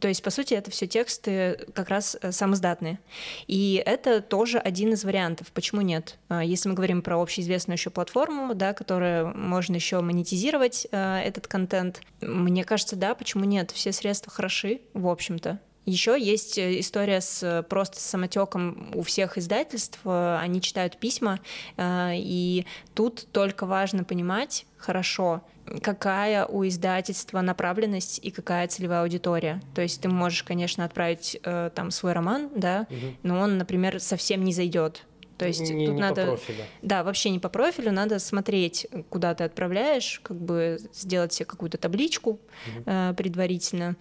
То 0.02 0.10
есть, 0.10 0.22
по 0.22 0.32
сути, 0.32 0.54
это 0.54 0.70
все 0.70 0.86
тексты 0.86 1.60
как 1.74 1.88
раз 1.88 2.18
э, 2.22 2.34
самоиздатные. 2.34 3.00
И 3.48 3.82
это 3.86 4.22
тоже 4.22 4.58
один 4.58 4.92
из 4.92 5.06
вариантов. 5.06 5.48
Почему 5.54 5.80
нет? 5.80 6.18
Если 6.30 6.68
мы 6.68 6.76
говорим 6.76 7.02
про 7.02 7.21
общеизвестную 7.22 7.78
еще 7.78 7.90
платформу, 7.90 8.54
да, 8.56 8.74
которая 8.74 9.26
можно 9.26 9.76
еще 9.76 10.02
монетизировать 10.02 10.88
э, 10.92 11.20
этот 11.20 11.48
контент. 11.48 12.02
Мне 12.22 12.64
кажется, 12.64 12.96
да, 12.96 13.16
почему 13.16 13.46
нет? 13.46 13.72
Все 13.72 13.92
средства 13.92 14.32
хороши, 14.32 14.82
в 14.94 15.08
общем-то. 15.08 15.60
Еще 15.86 16.16
есть 16.20 16.58
э, 16.58 16.80
история 16.80 17.22
с 17.22 17.66
просто 17.68 18.00
самотеком 18.00 18.92
у 18.94 19.02
всех 19.02 19.38
издательств. 19.38 20.00
Э, 20.06 20.38
они 20.40 20.62
читают 20.62 20.98
письма, 20.98 21.40
э, 21.78 22.12
и 22.16 22.68
тут 22.94 23.28
только 23.32 23.66
важно 23.66 24.04
понимать 24.04 24.66
хорошо, 24.78 25.42
какая 25.82 26.46
у 26.46 26.68
издательства 26.68 27.42
направленность 27.42 28.20
и 28.22 28.30
какая 28.30 28.68
целевая 28.68 29.02
аудитория. 29.02 29.62
То 29.74 29.82
есть 29.82 30.02
ты 30.02 30.10
можешь, 30.10 30.44
конечно, 30.44 30.86
отправить 30.86 31.40
там 31.44 31.92
свой 31.92 32.14
роман, 32.14 32.50
да, 32.56 32.88
угу. 32.90 33.16
но 33.24 33.40
он, 33.40 33.58
например, 33.58 34.00
совсем 34.00 34.44
не 34.44 34.54
зайдет 34.54 35.06
то 35.42 35.48
есть 35.48 35.62
не, 35.62 35.88
тут 35.88 35.96
не 35.96 36.02
надо, 36.02 36.22
по 36.22 36.28
профилю. 36.34 36.64
да, 36.84 37.04
вообще 37.04 37.32
не 37.32 37.40
по 37.40 37.50
профилю, 37.50 37.92
надо 37.92 38.20
смотреть, 38.20 38.86
куда 39.10 39.34
ты 39.34 39.44
отправляешь, 39.44 40.20
как 40.22 40.38
бы 40.38 40.78
сделать 40.94 41.34
себе 41.34 41.48
какую-то 41.48 41.80
табличку 41.80 42.32
угу. 42.32 42.84
э, 42.86 43.16
предварительно, 43.18 43.96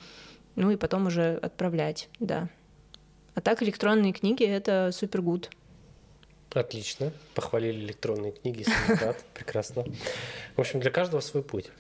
ну 0.55 0.71
и 0.71 0.77
потом 0.77 1.07
уже 1.07 1.37
отправлять, 1.37 2.11
да. 2.19 2.51
А 3.35 3.41
так 3.41 3.63
электронные 3.63 4.13
книги 4.13 4.45
это 4.45 4.91
супер 4.93 5.23
гуд. 5.23 5.49
Отлично, 6.53 7.11
похвалили 7.35 7.87
электронные 7.87 8.33
книги, 8.33 8.67
прекрасно. 9.35 9.87
В 10.57 10.61
общем, 10.61 10.81
для 10.81 10.91
каждого 10.91 11.21
свой 11.21 11.43
путь. 11.43 11.71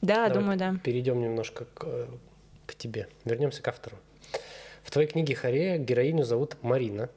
Да, 0.00 0.28
Давай 0.28 0.30
думаю, 0.30 0.58
да. 0.58 0.76
Перейдем 0.84 1.20
немножко 1.20 1.64
к, 1.74 2.06
к 2.66 2.74
тебе. 2.76 3.08
Вернемся 3.24 3.62
к 3.62 3.68
автору. 3.68 3.96
В 4.84 4.92
твоей 4.92 5.08
книге 5.08 5.34
Харея 5.34 5.76
героиню 5.78 6.22
зовут 6.22 6.56
Марина. 6.62 7.10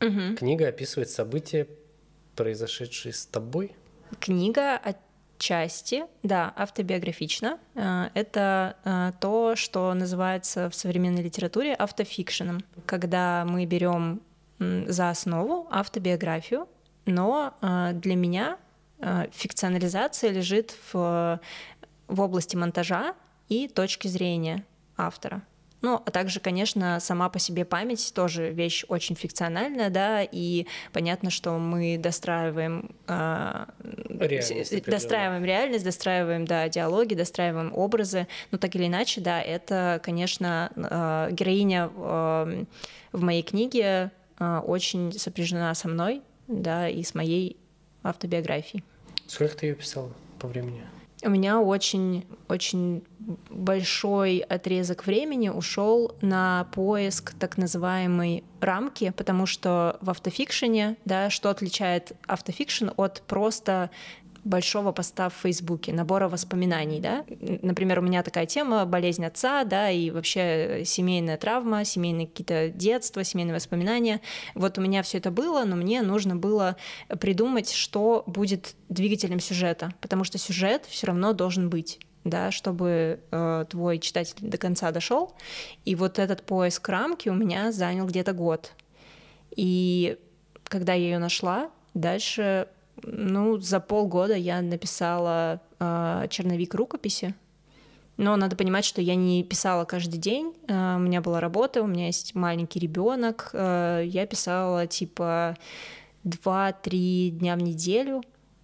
Угу. 0.00 0.36
Книга 0.36 0.68
описывает 0.68 1.10
события, 1.10 1.66
произошедшие 2.34 3.12
с 3.12 3.26
тобой. 3.26 3.72
Книга 4.18 4.80
отчасти, 5.40 6.04
да, 6.22 6.52
автобиографично. 6.56 7.58
Э, 7.74 8.08
это 8.14 8.76
э, 8.84 9.12
то, 9.20 9.56
что 9.56 9.92
называется 9.94 10.70
в 10.70 10.74
современной 10.74 11.22
литературе 11.22 11.74
автофикшеном, 11.74 12.60
когда 12.86 13.44
мы 13.46 13.66
берем 13.66 14.20
за 14.58 15.08
основу 15.08 15.66
автобиографию, 15.70 16.68
но 17.06 17.54
э, 17.62 17.92
для 17.94 18.16
меня 18.16 18.58
фикционализация 19.32 20.30
лежит 20.30 20.76
в, 20.92 21.40
в 22.06 22.20
области 22.20 22.54
монтажа 22.54 23.14
и 23.48 23.66
точки 23.66 24.08
зрения 24.08 24.66
автора. 24.98 25.40
Ну, 25.82 26.02
а 26.04 26.10
также, 26.10 26.40
конечно, 26.40 27.00
сама 27.00 27.28
по 27.30 27.38
себе 27.38 27.64
память 27.64 28.12
тоже 28.14 28.50
вещь 28.50 28.84
очень 28.88 29.16
фикциональная, 29.16 29.88
да, 29.88 30.22
и 30.22 30.66
понятно, 30.92 31.30
что 31.30 31.52
мы 31.58 31.96
достраиваем, 31.98 32.90
э, 33.08 33.64
реальность, 34.18 34.84
достраиваем 34.84 35.44
реальность, 35.44 35.84
достраиваем, 35.84 36.44
да, 36.44 36.68
диалоги, 36.68 37.14
достраиваем 37.14 37.72
образы, 37.74 38.26
но 38.50 38.58
так 38.58 38.74
или 38.76 38.86
иначе, 38.86 39.20
да, 39.22 39.40
это, 39.40 40.00
конечно, 40.02 40.70
э, 40.76 41.32
героиня 41.32 41.90
э, 41.96 42.64
в 43.12 43.22
моей 43.22 43.42
книге 43.42 44.10
э, 44.38 44.58
очень 44.58 45.12
сопряжена 45.12 45.74
со 45.74 45.88
мной, 45.88 46.20
да, 46.46 46.88
и 46.88 47.02
с 47.02 47.14
моей 47.14 47.56
автобиографией. 48.02 48.84
Сколько 49.26 49.56
ты 49.56 49.66
ее 49.66 49.74
писала 49.74 50.12
по 50.38 50.46
времени? 50.46 50.82
У 51.24 51.30
меня 51.30 51.60
очень, 51.60 52.26
очень 52.48 53.02
большой 53.50 54.38
отрезок 54.38 55.06
времени 55.06 55.48
ушел 55.48 56.16
на 56.20 56.66
поиск 56.72 57.34
так 57.38 57.58
называемой 57.58 58.44
рамки, 58.60 59.12
потому 59.16 59.46
что 59.46 59.98
в 60.00 60.10
автофикшене, 60.10 60.96
да, 61.04 61.30
что 61.30 61.50
отличает 61.50 62.12
автофикшн 62.26 62.88
от 62.96 63.22
просто 63.26 63.90
большого 64.44 64.92
поста 64.92 65.28
в 65.28 65.34
Фейсбуке, 65.34 65.92
набора 65.92 66.28
воспоминаний, 66.28 67.00
да. 67.00 67.24
Например, 67.62 67.98
у 67.98 68.02
меня 68.02 68.22
такая 68.22 68.46
тема 68.46 68.84
болезнь 68.84 69.24
отца, 69.24 69.64
да, 69.64 69.90
и 69.90 70.10
вообще 70.10 70.82
семейная 70.84 71.36
травма, 71.36 71.84
семейные 71.84 72.26
какие-то 72.26 72.68
детства, 72.68 73.24
семейные 73.24 73.54
воспоминания. 73.54 74.20
Вот 74.54 74.78
у 74.78 74.80
меня 74.80 75.02
все 75.02 75.18
это 75.18 75.30
было, 75.30 75.64
но 75.64 75.76
мне 75.76 76.02
нужно 76.02 76.36
было 76.36 76.76
придумать, 77.20 77.70
что 77.70 78.24
будет 78.26 78.74
двигателем 78.88 79.40
сюжета, 79.40 79.92
потому 80.00 80.24
что 80.24 80.38
сюжет 80.38 80.86
все 80.86 81.08
равно 81.08 81.32
должен 81.32 81.70
быть 81.70 82.00
да, 82.24 82.50
чтобы 82.50 83.20
э, 83.30 83.64
твой 83.70 83.98
читатель 83.98 84.36
до 84.40 84.58
конца 84.58 84.90
дошел. 84.90 85.34
И 85.86 85.94
вот 85.94 86.18
этот 86.18 86.42
поиск 86.42 86.86
рамки 86.88 87.30
у 87.30 87.34
меня 87.34 87.72
занял 87.72 88.06
где-то 88.06 88.34
год. 88.34 88.72
И 89.56 90.18
когда 90.64 90.92
я 90.92 91.04
ее 91.04 91.18
нашла, 91.18 91.70
дальше 91.94 92.68
ну, 93.02 93.58
за 93.58 93.80
полгода 93.80 94.34
я 94.34 94.60
написала 94.62 95.60
э, 95.78 96.26
черновик 96.30 96.74
рукописи. 96.74 97.34
Но 98.16 98.36
надо 98.36 98.54
понимать, 98.54 98.84
что 98.84 99.00
я 99.00 99.14
не 99.14 99.42
писала 99.42 99.84
каждый 99.84 100.18
день. 100.18 100.54
Э, 100.68 100.96
у 100.96 100.98
меня 100.98 101.20
была 101.20 101.40
работа, 101.40 101.82
у 101.82 101.86
меня 101.86 102.06
есть 102.06 102.34
маленький 102.34 102.78
ребенок. 102.78 103.50
Э, 103.52 104.02
я 104.04 104.26
писала 104.26 104.86
типа 104.86 105.56
2-3 106.24 107.30
дня 107.30 107.56
в 107.56 107.62
неделю 107.62 108.22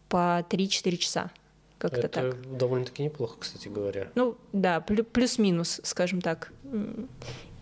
по 0.08 0.44
3-4 0.48 0.96
часа. 0.96 1.30
Как-то 1.78 2.00
Это 2.00 2.08
так. 2.08 2.56
довольно-таки 2.58 3.02
неплохо, 3.02 3.36
кстати 3.38 3.68
говоря. 3.68 4.10
Ну, 4.14 4.36
да, 4.52 4.80
плюс-минус, 4.80 5.80
скажем 5.84 6.20
так. 6.20 6.52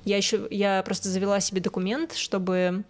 Я 0.05 0.17
еще, 0.17 0.47
я 0.51 0.83
просто 0.85 1.09
завела 1.09 1.41
себе 1.41 1.61
документ, 1.61 2.15
чтобы 2.15 2.85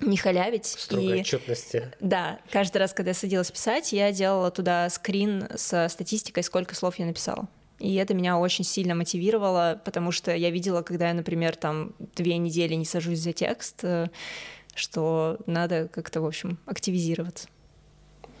не 0.00 0.16
халявить. 0.16 0.66
Строгой 0.66 1.18
и, 1.18 1.20
отчетности. 1.20 1.92
Да, 2.00 2.40
каждый 2.50 2.78
раз, 2.78 2.92
когда 2.92 3.10
я 3.10 3.14
садилась 3.14 3.50
писать, 3.50 3.92
я 3.92 4.12
делала 4.12 4.50
туда 4.50 4.88
скрин 4.90 5.48
со 5.56 5.88
статистикой, 5.88 6.42
сколько 6.42 6.74
слов 6.74 6.98
я 6.98 7.06
написала. 7.06 7.48
И 7.78 7.94
это 7.94 8.12
меня 8.12 8.38
очень 8.38 8.64
сильно 8.64 8.94
мотивировало, 8.94 9.80
потому 9.84 10.12
что 10.12 10.34
я 10.34 10.50
видела, 10.50 10.82
когда 10.82 11.08
я, 11.08 11.14
например, 11.14 11.56
там 11.56 11.94
две 12.14 12.36
недели 12.36 12.74
не 12.74 12.84
сажусь 12.84 13.20
за 13.20 13.32
текст, 13.32 13.82
э, 13.82 14.08
что 14.74 15.38
надо 15.46 15.88
как-то, 15.88 16.20
в 16.20 16.26
общем, 16.26 16.58
активизироваться. 16.66 17.48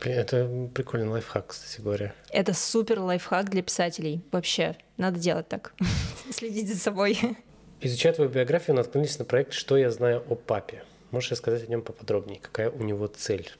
Это 0.02 0.68
прикольный 0.74 1.08
лайфхак, 1.08 1.48
кстати 1.48 1.80
говоря. 1.80 2.14
Это 2.30 2.54
супер 2.54 3.00
лайфхак 3.00 3.50
для 3.50 3.62
писателей. 3.62 4.22
Вообще, 4.30 4.76
надо 4.96 5.18
делать 5.18 5.48
так. 5.48 5.74
Следить 6.30 6.68
за 6.68 6.78
собой. 6.78 7.18
Изучая 7.80 8.12
твою 8.12 8.30
биографию, 8.30 8.76
наткнулись 8.76 9.18
на 9.18 9.24
проект 9.24 9.54
«Что 9.54 9.76
я 9.76 9.90
знаю 9.90 10.22
о 10.28 10.34
папе». 10.34 10.82
Можешь 11.10 11.32
рассказать 11.32 11.64
о 11.64 11.70
нем 11.70 11.82
поподробнее? 11.82 12.40
Какая 12.40 12.70
у 12.70 12.82
него 12.82 13.06
цель? 13.06 13.50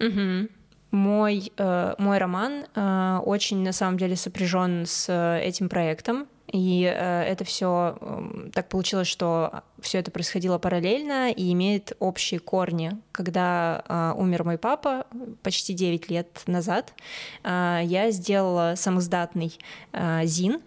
Угу. 0.00 0.48
Мой, 0.90 1.52
э, 1.56 1.94
мой 1.98 2.18
роман 2.18 2.66
э, 2.74 3.18
очень, 3.24 3.62
на 3.62 3.72
самом 3.72 3.98
деле, 3.98 4.16
сопряжен 4.16 4.86
с 4.86 5.06
э, 5.08 5.40
этим 5.42 5.68
проектом. 5.68 6.28
И 6.52 6.84
э, 6.84 7.22
это 7.22 7.44
все 7.44 7.98
э, 8.00 8.50
так 8.52 8.68
получилось, 8.68 9.08
что 9.08 9.64
все 9.80 9.98
это 9.98 10.12
происходило 10.12 10.58
параллельно 10.58 11.32
и 11.32 11.52
имеет 11.52 11.94
общие 11.98 12.38
корни. 12.38 12.92
Когда 13.10 13.82
э, 13.88 14.12
умер 14.16 14.44
мой 14.44 14.56
папа 14.56 15.06
почти 15.42 15.74
9 15.74 16.10
лет 16.10 16.42
назад, 16.46 16.94
э, 17.42 17.80
я 17.82 18.12
сделала 18.12 18.74
самоздатный 18.76 19.58
э, 19.92 20.20
ЗИН, 20.24 20.60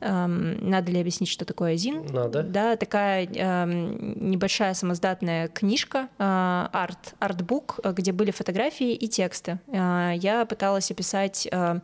Эм, 0.00 0.58
надо 0.68 0.92
ли 0.92 1.00
объяснить, 1.00 1.28
что 1.28 1.44
такое 1.44 1.76
ЗИН? 1.76 2.06
Надо. 2.12 2.42
Да, 2.42 2.76
такая 2.76 3.26
эм, 3.26 4.30
небольшая 4.30 4.74
самоздатная 4.74 5.48
книжка, 5.48 6.08
э, 6.18 6.68
арт, 6.72 7.14
артбук, 7.18 7.80
где 7.84 8.12
были 8.12 8.30
фотографии 8.30 8.92
и 8.92 9.08
тексты. 9.08 9.58
Э, 9.66 10.12
я 10.16 10.44
пыталась 10.46 10.90
описать 10.90 11.48
э, 11.50 11.80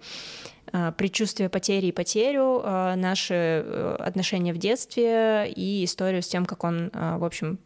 э 0.73 0.92
предчувствие 0.97 1.49
потери 1.49 1.87
и 1.87 1.92
потерю, 1.92 2.62
наши 2.97 3.35
э, 3.35 3.97
отношения 3.99 4.52
в 4.52 4.59
детстве 4.59 5.50
и 5.54 5.85
историю 5.85 6.23
с 6.23 6.28
тем, 6.28 6.47
как 6.47 6.64
он, 6.64 6.90
в 6.92 7.25
общем, 7.25 7.59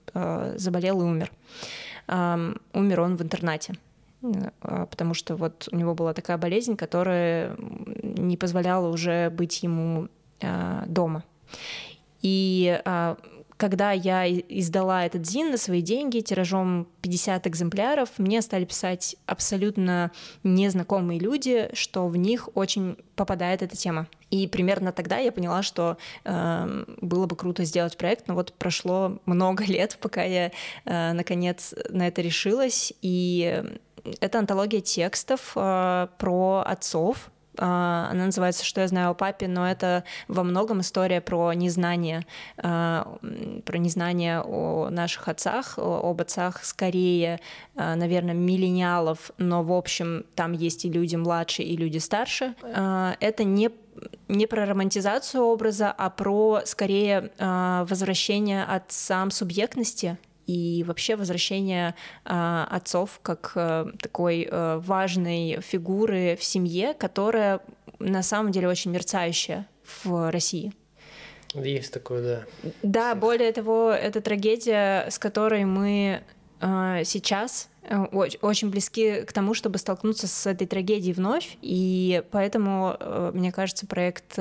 заболел 0.57 1.01
и 1.01 1.05
умер. 1.05 1.31
Умер 2.09 3.01
он 3.01 3.17
в 3.17 3.23
интернате 3.23 3.75
потому 4.21 5.15
что 5.15 5.37
вот 5.37 5.69
у 5.71 5.77
него 5.77 5.95
была 5.95 6.13
такая 6.13 6.39
болезнь, 6.39 6.77
которая 6.77 7.57
не 8.03 8.37
позволяла 8.37 8.89
уже 8.89 9.31
быть 9.31 9.63
ему 9.63 10.09
дома. 10.41 11.25
И 12.23 12.81
э, 12.85 13.17
когда 13.59 13.91
я 13.91 14.31
издала 14.31 15.05
этот 15.05 15.27
ЗИН 15.27 15.51
на 15.51 15.57
свои 15.57 15.83
деньги 15.83 16.21
тиражом 16.21 16.87
50 17.03 17.47
экземпляров, 17.49 18.11
мне 18.19 18.41
стали 18.41 18.65
писать 18.65 19.17
абсолютно 19.27 20.13
незнакомые 20.45 21.19
люди, 21.19 21.69
что 21.73 22.07
в 22.07 22.17
них 22.17 22.49
очень 22.55 22.97
попадает 23.17 23.63
эта 23.63 23.77
тема. 23.77 24.07
И 24.31 24.47
примерно 24.47 24.93
тогда 24.93 25.19
я 25.19 25.33
поняла, 25.33 25.63
что 25.63 25.97
э, 26.25 26.85
было 27.01 27.27
бы 27.27 27.35
круто 27.35 27.65
сделать 27.65 27.97
проект, 27.97 28.29
но 28.29 28.35
вот 28.35 28.53
прошло 28.53 29.19
много 29.27 29.65
лет, 29.67 29.99
пока 30.01 30.23
я 30.23 30.53
э, 30.85 31.13
наконец 31.13 31.75
на 31.91 32.07
это 32.07 32.23
решилась. 32.23 32.93
И 33.03 33.63
это 34.21 34.39
антология 34.39 34.81
текстов 34.81 35.53
э, 35.57 36.07
про 36.17 36.63
отцов, 36.65 37.31
она 37.59 38.27
называется 38.27 38.65
«Что 38.65 38.81
я 38.81 38.89
знаю 38.89 39.11
о 39.11 39.15
папе», 39.15 39.49
но 39.49 39.69
это 39.69 40.05
во 40.29 40.43
многом 40.43 40.81
история 40.81 41.21
про 41.21 41.53
незнание, 41.53 42.25
а, 42.57 43.19
про 43.65 43.79
незнание 43.79 44.41
о 44.41 44.89
наших 44.91 45.29
отцах, 45.29 45.75
об 45.79 46.21
отцах 46.21 46.65
скорее, 46.65 47.41
а, 47.77 47.97
наверное, 47.97 48.35
миллениалов, 48.35 49.31
но, 49.39 49.63
в 49.63 49.73
общем, 49.73 50.25
там 50.35 50.53
есть 50.53 50.85
и 50.85 50.91
люди 50.91 51.17
младше, 51.17 51.63
и 51.63 51.77
люди 51.77 51.99
старше. 51.99 52.55
Это 52.63 53.45
не 53.45 53.71
не 54.29 54.47
про 54.47 54.65
романтизацию 54.65 55.43
образа, 55.43 55.91
а 55.91 56.09
про 56.09 56.61
скорее 56.67 57.33
возвращение 57.37 58.63
отцам 58.63 59.33
субъектности, 59.33 60.19
и 60.49 60.83
вообще 60.85 61.15
возвращение 61.15 61.95
э, 62.25 62.67
отцов 62.71 63.21
как 63.23 63.53
э, 63.55 63.87
такой 64.01 64.49
э, 64.51 64.79
важной 64.79 65.61
фигуры 65.61 66.37
в 66.41 66.43
семье, 66.43 66.95
которая 66.95 67.61
на 67.99 68.23
самом 68.23 68.51
деле 68.51 68.67
очень 68.67 68.91
мерцающая 68.91 69.69
в 70.05 70.31
России. 70.31 70.73
Есть 71.55 71.93
такое, 71.93 72.23
да. 72.63 72.71
Да, 72.83 73.15
более 73.15 73.53
того, 73.53 73.91
это 73.91 74.21
трагедия, 74.21 75.09
с 75.11 75.19
которой 75.19 75.65
мы 75.65 76.23
э, 76.61 77.03
сейчас 77.05 77.69
э, 77.83 77.97
очень 78.05 78.71
близки 78.71 79.23
к 79.23 79.33
тому, 79.33 79.53
чтобы 79.53 79.79
столкнуться 79.79 80.27
с 80.27 80.47
этой 80.47 80.67
трагедией 80.67 81.13
вновь, 81.13 81.59
и 81.61 82.23
поэтому, 82.31 82.97
э, 82.99 83.33
мне 83.35 83.53
кажется, 83.53 83.87
проект 83.87 84.39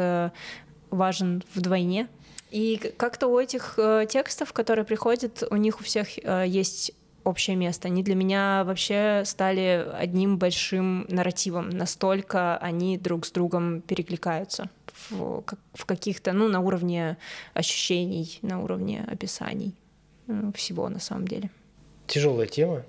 важен 0.90 1.44
вдвойне, 1.54 2.08
и 2.50 2.78
как-то 2.98 3.28
у 3.28 3.40
этих 3.40 3.76
э, 3.78 4.06
текстов, 4.10 4.54
которые 4.54 4.86
приходят, 4.86 5.44
у 5.50 5.56
них 5.56 5.82
у 5.82 5.84
всех 5.84 6.18
э, 6.18 6.46
есть 6.48 6.94
общее 7.24 7.58
место. 7.58 7.90
Они 7.90 8.04
для 8.04 8.16
меня 8.16 8.64
вообще 8.64 9.24
стали 9.26 9.86
одним 9.94 10.38
большим 10.38 11.06
нарративом. 11.10 11.70
Настолько 11.70 12.58
они 12.58 12.98
друг 12.98 13.26
с 13.26 13.32
другом 13.32 13.82
перекликаются 13.82 14.70
в, 15.10 15.44
в 15.74 15.86
каких-то, 15.86 16.32
ну, 16.32 16.48
на 16.48 16.62
уровне 16.62 17.18
ощущений, 17.54 18.40
на 18.42 18.64
уровне 18.64 19.06
описаний 19.12 19.76
э, 20.28 20.52
всего 20.56 20.88
на 20.88 21.00
самом 21.00 21.28
деле. 21.28 21.52
Тяжелая 22.08 22.48
тема. 22.48 22.84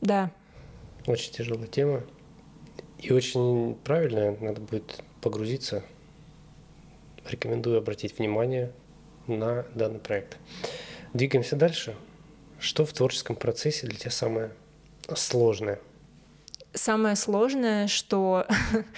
Да. 0.00 0.30
Очень 1.06 1.32
тяжелая 1.32 1.66
тема. 1.66 2.04
И 3.00 3.12
очень 3.12 3.74
правильно, 3.82 4.36
надо 4.40 4.60
будет 4.60 5.02
погрузиться. 5.20 5.82
Рекомендую 7.26 7.78
обратить 7.78 8.18
внимание 8.18 8.72
на 9.26 9.64
данный 9.74 9.98
проект. 9.98 10.38
Двигаемся 11.12 11.56
дальше. 11.56 11.94
Что 12.58 12.84
в 12.86 12.92
творческом 12.92 13.36
процессе 13.36 13.86
для 13.86 13.96
тебя 13.96 14.10
самое 14.10 14.50
сложное? 15.14 15.78
Самое 16.72 17.14
сложное, 17.14 17.86
что 17.88 18.46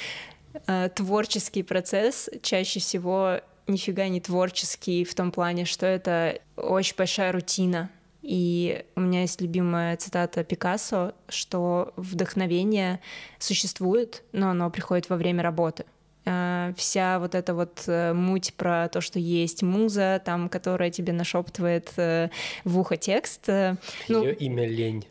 э, 0.67 0.89
творческий 0.95 1.63
процесс 1.63 2.31
чаще 2.43 2.81
всего 2.81 3.41
нифига 3.67 4.09
не 4.09 4.21
творческий 4.21 5.05
в 5.05 5.15
том 5.15 5.33
плане, 5.33 5.65
что 5.65 5.87
это 5.87 6.41
очень 6.57 6.95
большая 6.97 7.33
рутина. 7.33 7.91
И 8.23 8.85
у 8.97 9.01
меня 9.01 9.21
есть 9.21 9.41
любимая 9.41 9.97
цитата 9.97 10.43
Пикассо, 10.43 11.15
что 11.29 11.93
вдохновение 11.97 13.01
существует, 13.39 14.25
но 14.33 14.51
оно 14.51 14.71
приходит 14.71 15.09
во 15.09 15.17
время 15.17 15.43
работы. 15.43 15.85
Э, 16.27 16.73
вся 16.77 17.21
вот 17.21 17.37
эта 17.37 17.55
вот 17.55 17.85
э, 17.87 18.13
муть 18.13 18.53
про 18.55 18.89
то, 18.89 19.01
что 19.01 19.21
есть 19.21 19.63
муза, 19.63 20.21
там, 20.25 20.49
которая 20.49 20.91
тебе 20.91 21.13
нашептывает 21.13 21.93
э, 21.97 22.31
в 22.65 22.79
ухо 22.81 22.97
текст. 22.97 23.47
Ну, 23.47 23.79
Ее 24.09 24.35
имя 24.35 24.67
лень. 24.67 25.07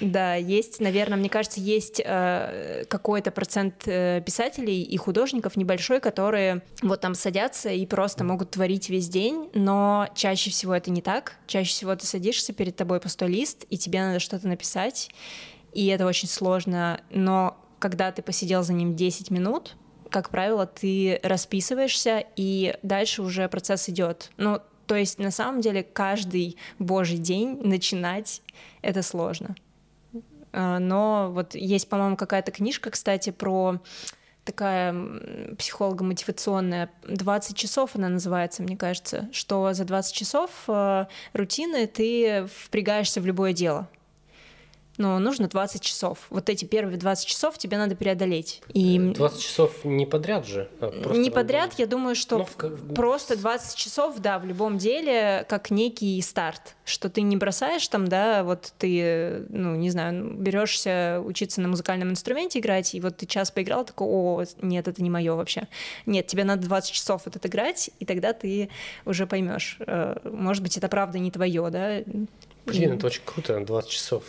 Да, 0.00 0.34
есть, 0.34 0.80
наверное, 0.80 1.18
мне 1.18 1.28
кажется, 1.28 1.60
есть 1.60 2.00
какой-то 2.00 3.32
процент 3.32 3.82
писателей 3.82 4.80
и 4.82 4.96
художников 4.96 5.56
небольшой, 5.56 5.98
которые 5.98 6.62
вот 6.82 7.00
там 7.00 7.16
садятся 7.16 7.70
и 7.70 7.84
просто 7.84 8.22
могут 8.22 8.52
творить 8.52 8.88
весь 8.90 9.08
день, 9.08 9.50
но 9.54 10.08
чаще 10.14 10.50
всего 10.50 10.72
это 10.72 10.92
не 10.92 11.02
так. 11.02 11.34
Чаще 11.48 11.70
всего 11.70 11.96
ты 11.96 12.06
садишься, 12.06 12.52
перед 12.52 12.76
тобой 12.76 13.00
пустой 13.00 13.28
лист, 13.28 13.66
и 13.68 13.76
тебе 13.76 14.00
надо 14.02 14.20
что-то 14.20 14.46
написать, 14.46 15.10
и 15.72 15.86
это 15.88 16.06
очень 16.06 16.28
сложно, 16.28 17.00
но 17.10 17.56
когда 17.80 18.12
ты 18.12 18.22
посидел 18.22 18.62
за 18.62 18.72
ним 18.72 18.94
10 18.94 19.32
минут, 19.32 19.74
как 20.16 20.30
правило, 20.30 20.64
ты 20.64 21.20
расписываешься, 21.22 22.24
и 22.36 22.74
дальше 22.82 23.20
уже 23.20 23.50
процесс 23.50 23.90
идет. 23.90 24.30
Ну, 24.38 24.62
то 24.86 24.94
есть, 24.94 25.18
на 25.18 25.30
самом 25.30 25.60
деле, 25.60 25.82
каждый 25.82 26.56
божий 26.78 27.18
день 27.18 27.60
начинать 27.62 28.40
это 28.80 29.02
сложно. 29.02 29.54
А, 30.54 30.78
но 30.78 31.30
вот 31.30 31.54
есть, 31.54 31.90
по-моему, 31.90 32.16
какая-то 32.16 32.50
книжка, 32.50 32.88
кстати, 32.88 33.28
про 33.28 33.78
такая 34.44 34.94
психолого-мотивационная. 35.58 36.88
20 37.06 37.54
часов 37.54 37.94
она 37.94 38.08
называется, 38.08 38.62
мне 38.62 38.78
кажется, 38.78 39.28
что 39.32 39.70
за 39.74 39.84
20 39.84 40.14
часов 40.14 40.50
э, 40.66 41.04
рутины 41.34 41.86
ты 41.86 42.46
впрягаешься 42.46 43.20
в 43.20 43.26
любое 43.26 43.52
дело 43.52 43.86
но 44.98 45.18
нужно 45.18 45.48
20 45.48 45.80
часов. 45.82 46.26
Вот 46.30 46.48
эти 46.48 46.64
первые 46.64 46.96
20 46.96 47.26
часов 47.26 47.58
тебе 47.58 47.78
надо 47.78 47.96
преодолеть. 47.96 48.62
И... 48.72 48.98
20 48.98 49.40
часов 49.40 49.84
не 49.84 50.06
подряд 50.06 50.46
же? 50.46 50.68
А 50.80 50.90
не 51.14 51.30
подряд, 51.30 51.74
я 51.78 51.86
думаю, 51.86 52.14
что 52.14 52.44
в... 52.44 52.94
просто 52.94 53.36
20 53.36 53.76
часов, 53.76 54.18
да, 54.18 54.38
в 54.38 54.44
любом 54.44 54.78
деле, 54.78 55.44
как 55.48 55.70
некий 55.70 56.20
старт, 56.22 56.76
что 56.84 57.08
ты 57.08 57.22
не 57.22 57.36
бросаешь 57.36 57.86
там, 57.88 58.08
да, 58.08 58.44
вот 58.44 58.72
ты, 58.78 59.44
ну, 59.48 59.74
не 59.74 59.90
знаю, 59.90 60.34
берешься 60.34 61.20
учиться 61.24 61.60
на 61.60 61.68
музыкальном 61.68 62.10
инструменте 62.10 62.58
играть, 62.58 62.94
и 62.94 63.00
вот 63.00 63.18
ты 63.18 63.26
час 63.26 63.50
поиграл, 63.50 63.84
такой, 63.84 64.06
о, 64.08 64.44
нет, 64.62 64.88
это 64.88 65.02
не 65.02 65.10
мое 65.10 65.34
вообще. 65.34 65.68
Нет, 66.06 66.26
тебе 66.26 66.44
надо 66.44 66.66
20 66.66 66.92
часов 66.92 67.22
вот 67.24 67.36
отыграть, 67.36 67.90
и 67.98 68.04
тогда 68.04 68.32
ты 68.32 68.70
уже 69.04 69.26
поймешь. 69.26 69.78
Э, 69.80 70.16
может 70.24 70.62
быть, 70.62 70.76
это 70.76 70.88
правда 70.88 71.18
не 71.18 71.30
твое, 71.30 71.68
да? 71.70 72.00
Блин, 72.66 72.92
это 72.92 73.06
очень 73.06 73.22
круто, 73.24 73.60
20 73.60 73.90
часов. 73.90 74.24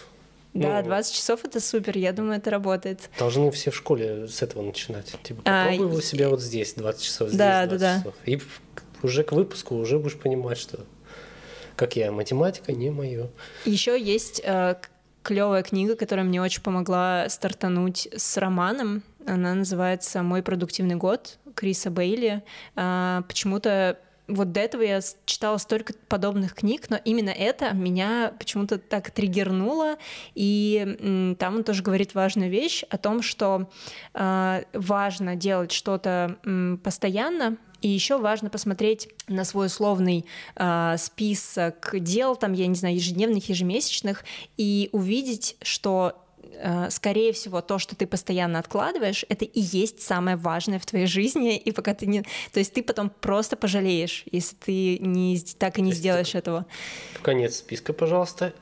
Да, 0.61 0.81
20 0.81 1.11
ну, 1.11 1.17
часов 1.17 1.45
это 1.45 1.59
супер, 1.59 1.97
я 1.97 2.13
думаю, 2.13 2.37
это 2.37 2.49
работает. 2.49 3.09
Должны 3.17 3.49
все 3.51 3.71
в 3.71 3.75
школе 3.75 4.27
с 4.27 4.41
этого 4.41 4.61
начинать. 4.63 5.15
Типа, 5.23 5.41
попробуй 5.41 5.99
а, 5.99 6.01
себя 6.01 6.29
вот 6.29 6.41
здесь 6.41 6.73
20 6.73 7.01
часов, 7.01 7.27
здесь 7.29 7.37
да, 7.37 7.65
20 7.65 7.79
да, 7.79 7.97
часов. 7.99 8.15
Да. 8.25 8.31
И 8.31 8.39
уже 9.03 9.23
к 9.23 9.31
выпуску 9.31 9.75
уже 9.75 9.99
будешь 9.99 10.17
понимать, 10.17 10.57
что 10.57 10.85
как 11.75 11.95
я, 11.95 12.11
математика 12.11 12.73
не 12.73 12.89
мое. 12.89 13.29
Еще 13.65 14.01
есть 14.01 14.41
э, 14.43 14.75
клевая 15.21 15.61
книга, 15.61 15.95
которая 15.95 16.25
мне 16.25 16.41
очень 16.41 16.61
помогла 16.61 17.29
стартануть 17.29 18.09
с 18.15 18.37
романом. 18.37 19.03
Она 19.25 19.53
называется 19.53 20.23
«Мой 20.23 20.41
продуктивный 20.41 20.95
год» 20.95 21.37
Криса 21.53 21.91
Бейли. 21.91 22.43
Э, 22.75 23.21
почему-то 23.27 23.99
вот 24.27 24.51
до 24.51 24.59
этого 24.59 24.81
я 24.81 24.99
читала 25.25 25.57
столько 25.57 25.93
подобных 26.07 26.53
книг, 26.53 26.89
но 26.89 26.99
именно 27.03 27.29
это 27.29 27.73
меня 27.73 28.33
почему-то 28.37 28.77
так 28.77 29.11
триггернуло. 29.11 29.97
И 30.35 31.35
там 31.39 31.55
он 31.55 31.63
тоже 31.63 31.83
говорит 31.83 32.13
важную 32.13 32.49
вещь 32.49 32.83
о 32.89 32.97
том, 32.97 33.21
что 33.21 33.69
э, 34.13 34.63
важно 34.73 35.35
делать 35.35 35.71
что-то 35.71 36.37
э, 36.43 36.77
постоянно, 36.83 37.57
и 37.81 37.89
еще 37.89 38.17
важно 38.17 38.49
посмотреть 38.49 39.07
на 39.27 39.43
свой 39.43 39.67
условный 39.67 40.25
э, 40.55 40.95
список 40.97 41.93
дел, 41.93 42.35
там, 42.35 42.53
я 42.53 42.67
не 42.67 42.75
знаю, 42.75 42.95
ежедневных, 42.95 43.49
ежемесячных, 43.49 44.25
и 44.57 44.89
увидеть, 44.91 45.57
что 45.61 46.26
скорее 46.89 47.33
всего, 47.33 47.61
то, 47.61 47.79
что 47.79 47.95
ты 47.95 48.07
постоянно 48.07 48.59
откладываешь, 48.59 49.25
это 49.29 49.45
и 49.45 49.59
есть 49.59 50.01
самое 50.01 50.37
важное 50.37 50.79
в 50.79 50.85
твоей 50.85 51.07
жизни, 51.07 51.57
и 51.57 51.71
пока 51.71 51.93
ты 51.93 52.05
не... 52.05 52.21
То 52.51 52.59
есть 52.59 52.73
ты 52.73 52.83
потом 52.83 53.09
просто 53.09 53.55
пожалеешь, 53.55 54.23
если 54.31 54.55
ты 54.55 54.99
не, 54.99 55.39
так 55.57 55.79
и 55.79 55.81
не 55.81 55.93
сделаешь 55.93 56.35
этого. 56.35 56.65
В 57.13 57.21
конец 57.21 57.57
списка, 57.57 57.93
пожалуйста. 57.93 58.53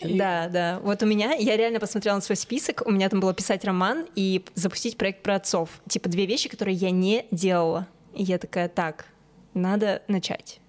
И... 0.00 0.18
Да, 0.18 0.48
да. 0.48 0.80
Вот 0.82 1.02
у 1.02 1.06
меня, 1.06 1.34
я 1.34 1.56
реально 1.56 1.80
посмотрела 1.80 2.16
на 2.16 2.20
свой 2.20 2.36
список, 2.36 2.82
у 2.84 2.90
меня 2.90 3.08
там 3.08 3.20
было 3.20 3.32
писать 3.32 3.64
роман 3.64 4.06
и 4.16 4.44
запустить 4.54 4.96
проект 4.96 5.22
про 5.22 5.36
отцов. 5.36 5.70
Типа 5.88 6.08
две 6.08 6.26
вещи, 6.26 6.48
которые 6.48 6.74
я 6.74 6.90
не 6.90 7.26
делала. 7.30 7.86
И 8.12 8.22
я 8.22 8.38
такая, 8.38 8.68
так, 8.68 9.06
надо 9.54 10.02
начать. 10.08 10.60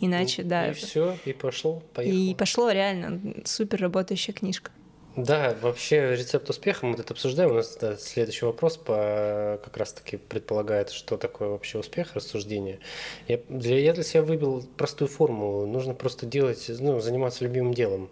Иначе, 0.00 0.42
и, 0.42 0.44
да. 0.44 0.70
И 0.70 0.74
все, 0.74 1.16
и 1.24 1.32
пошло, 1.32 1.82
поехало. 1.92 2.18
И 2.18 2.34
пошло 2.34 2.70
реально 2.70 3.34
супер 3.44 3.80
работающая 3.80 4.34
книжка. 4.34 4.70
Да, 5.16 5.56
вообще 5.60 6.16
рецепт 6.16 6.50
успеха 6.50 6.86
мы 6.86 6.96
тут 6.96 7.10
обсуждаем. 7.10 7.50
У 7.50 7.54
нас 7.54 7.76
да, 7.80 7.96
следующий 7.96 8.46
вопрос 8.46 8.76
по, 8.76 9.60
как 9.62 9.76
раз-таки 9.76 10.16
предполагает, 10.16 10.90
что 10.90 11.16
такое 11.16 11.48
вообще 11.48 11.78
успех, 11.78 12.14
рассуждение. 12.14 12.80
Я 13.28 13.38
для, 13.48 13.78
я 13.78 13.92
для 13.92 14.02
себя 14.02 14.22
выбил 14.22 14.64
простую 14.76 15.08
формулу. 15.08 15.66
Нужно 15.66 15.94
просто 15.94 16.26
делать, 16.26 16.68
ну, 16.80 17.00
заниматься 17.00 17.44
любимым 17.44 17.74
делом. 17.74 18.10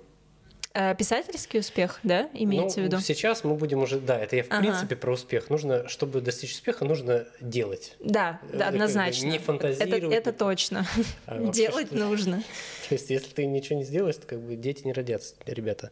А 0.75 0.95
писательский 0.95 1.61
успех, 1.61 2.01
да, 2.03 2.31
имеется 2.33 2.79
ну, 2.81 2.85
в 2.85 2.87
виду? 2.87 3.01
Сейчас 3.03 3.45
мы 3.45 3.55
будем 3.57 3.83
уже, 3.83 4.01
да, 4.01 4.19
это 4.19 4.37
я 4.37 4.45
в 4.45 4.47
ага. 4.51 4.61
принципе 4.61 4.97
про 4.97 5.13
успех. 5.13 5.51
Нужно, 5.51 5.87
чтобы 5.89 6.23
достичь 6.23 6.53
успеха, 6.53 6.87
нужно 6.87 7.27
делать. 7.41 7.95
Да, 8.01 8.41
да, 8.51 8.69
однозначно. 8.69 9.27
Не 9.27 9.39
фантазировать. 9.39 10.05
Это, 10.05 10.31
это 10.31 10.33
точно. 10.33 10.87
А 11.27 11.39
делать 11.39 11.93
нужно. 11.93 12.43
То 12.89 12.95
есть, 12.95 13.11
если 13.11 13.29
ты 13.33 13.45
ничего 13.45 13.81
не 13.81 13.85
сделаешь, 13.85 14.17
то 14.17 14.27
как 14.27 14.41
бы 14.41 14.57
дети 14.57 14.85
не 14.85 14.95
родятся, 14.95 15.35
ребята. 15.45 15.91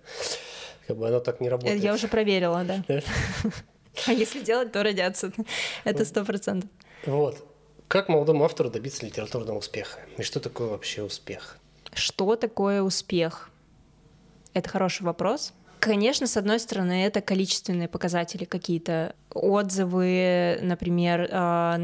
Как 0.91 0.99
бы 0.99 1.07
оно 1.07 1.21
так 1.21 1.41
не 1.41 1.49
работает. 1.49 1.81
Я 1.81 1.95
уже 1.95 2.09
проверила, 2.09 2.65
да. 2.65 2.83
А 4.07 4.13
если 4.13 4.41
делать, 4.41 4.73
то 4.73 4.83
родятся. 4.83 5.31
Это 5.85 6.05
сто 6.05 6.25
процентов. 6.25 6.69
Вот. 7.07 7.47
Как 7.87 8.09
молодому 8.09 8.45
автору 8.45 8.71
добиться 8.71 9.07
литературного 9.07 9.59
успеха? 9.59 10.01
И 10.19 10.23
что 10.23 10.41
такое 10.41 10.67
вообще 10.67 11.05
успех? 11.05 11.59
Что 11.93 12.35
такое 12.35 12.83
успех? 12.83 13.51
Это 14.53 14.69
хороший 14.69 15.05
вопрос. 15.05 15.53
Конечно, 15.81 16.27
с 16.27 16.37
одной 16.37 16.61
стороны, 16.61 17.07
это 17.07 17.23
количественные 17.23 17.89
показатели 17.89 18.45
какие-то, 18.45 19.15
отзывы, 19.33 20.59
например, 20.61 21.27
а, 21.33 21.81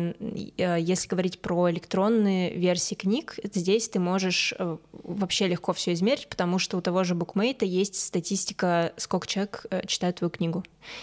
а, 0.58 0.76
если 0.76 1.08
говорить 1.08 1.40
про 1.40 1.70
электронные 1.70 2.54
версии 2.54 2.94
книг, 2.94 3.38
здесь 3.54 3.88
ты 3.88 3.98
можешь 3.98 4.52
э, 4.58 4.76
вообще 4.92 5.46
легко 5.46 5.72
все 5.72 5.94
измерить, 5.94 6.28
потому 6.28 6.58
что 6.58 6.76
у 6.76 6.82
того 6.82 7.04
же 7.04 7.14
букмейта 7.14 7.64
есть 7.64 7.98
статистика, 7.98 8.92
сколько 8.98 9.26
человек 9.26 9.64
э, 9.70 9.86
читает 9.86 10.16
твою 10.16 10.30
книгу 10.30 10.62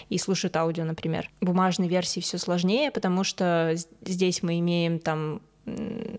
и 0.09 0.19
слушает 0.19 0.55
аудио, 0.55 0.83
например. 0.83 1.31
В 1.41 1.45
бумажной 1.45 1.87
версии 1.87 2.19
все 2.19 2.37
сложнее, 2.37 2.91
потому 2.91 3.23
что 3.23 3.73
здесь 4.05 4.43
мы 4.43 4.59
имеем 4.59 4.99
там 4.99 5.41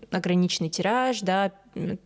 ограниченный 0.09 0.69
тираж, 0.69 1.21
да, 1.21 1.51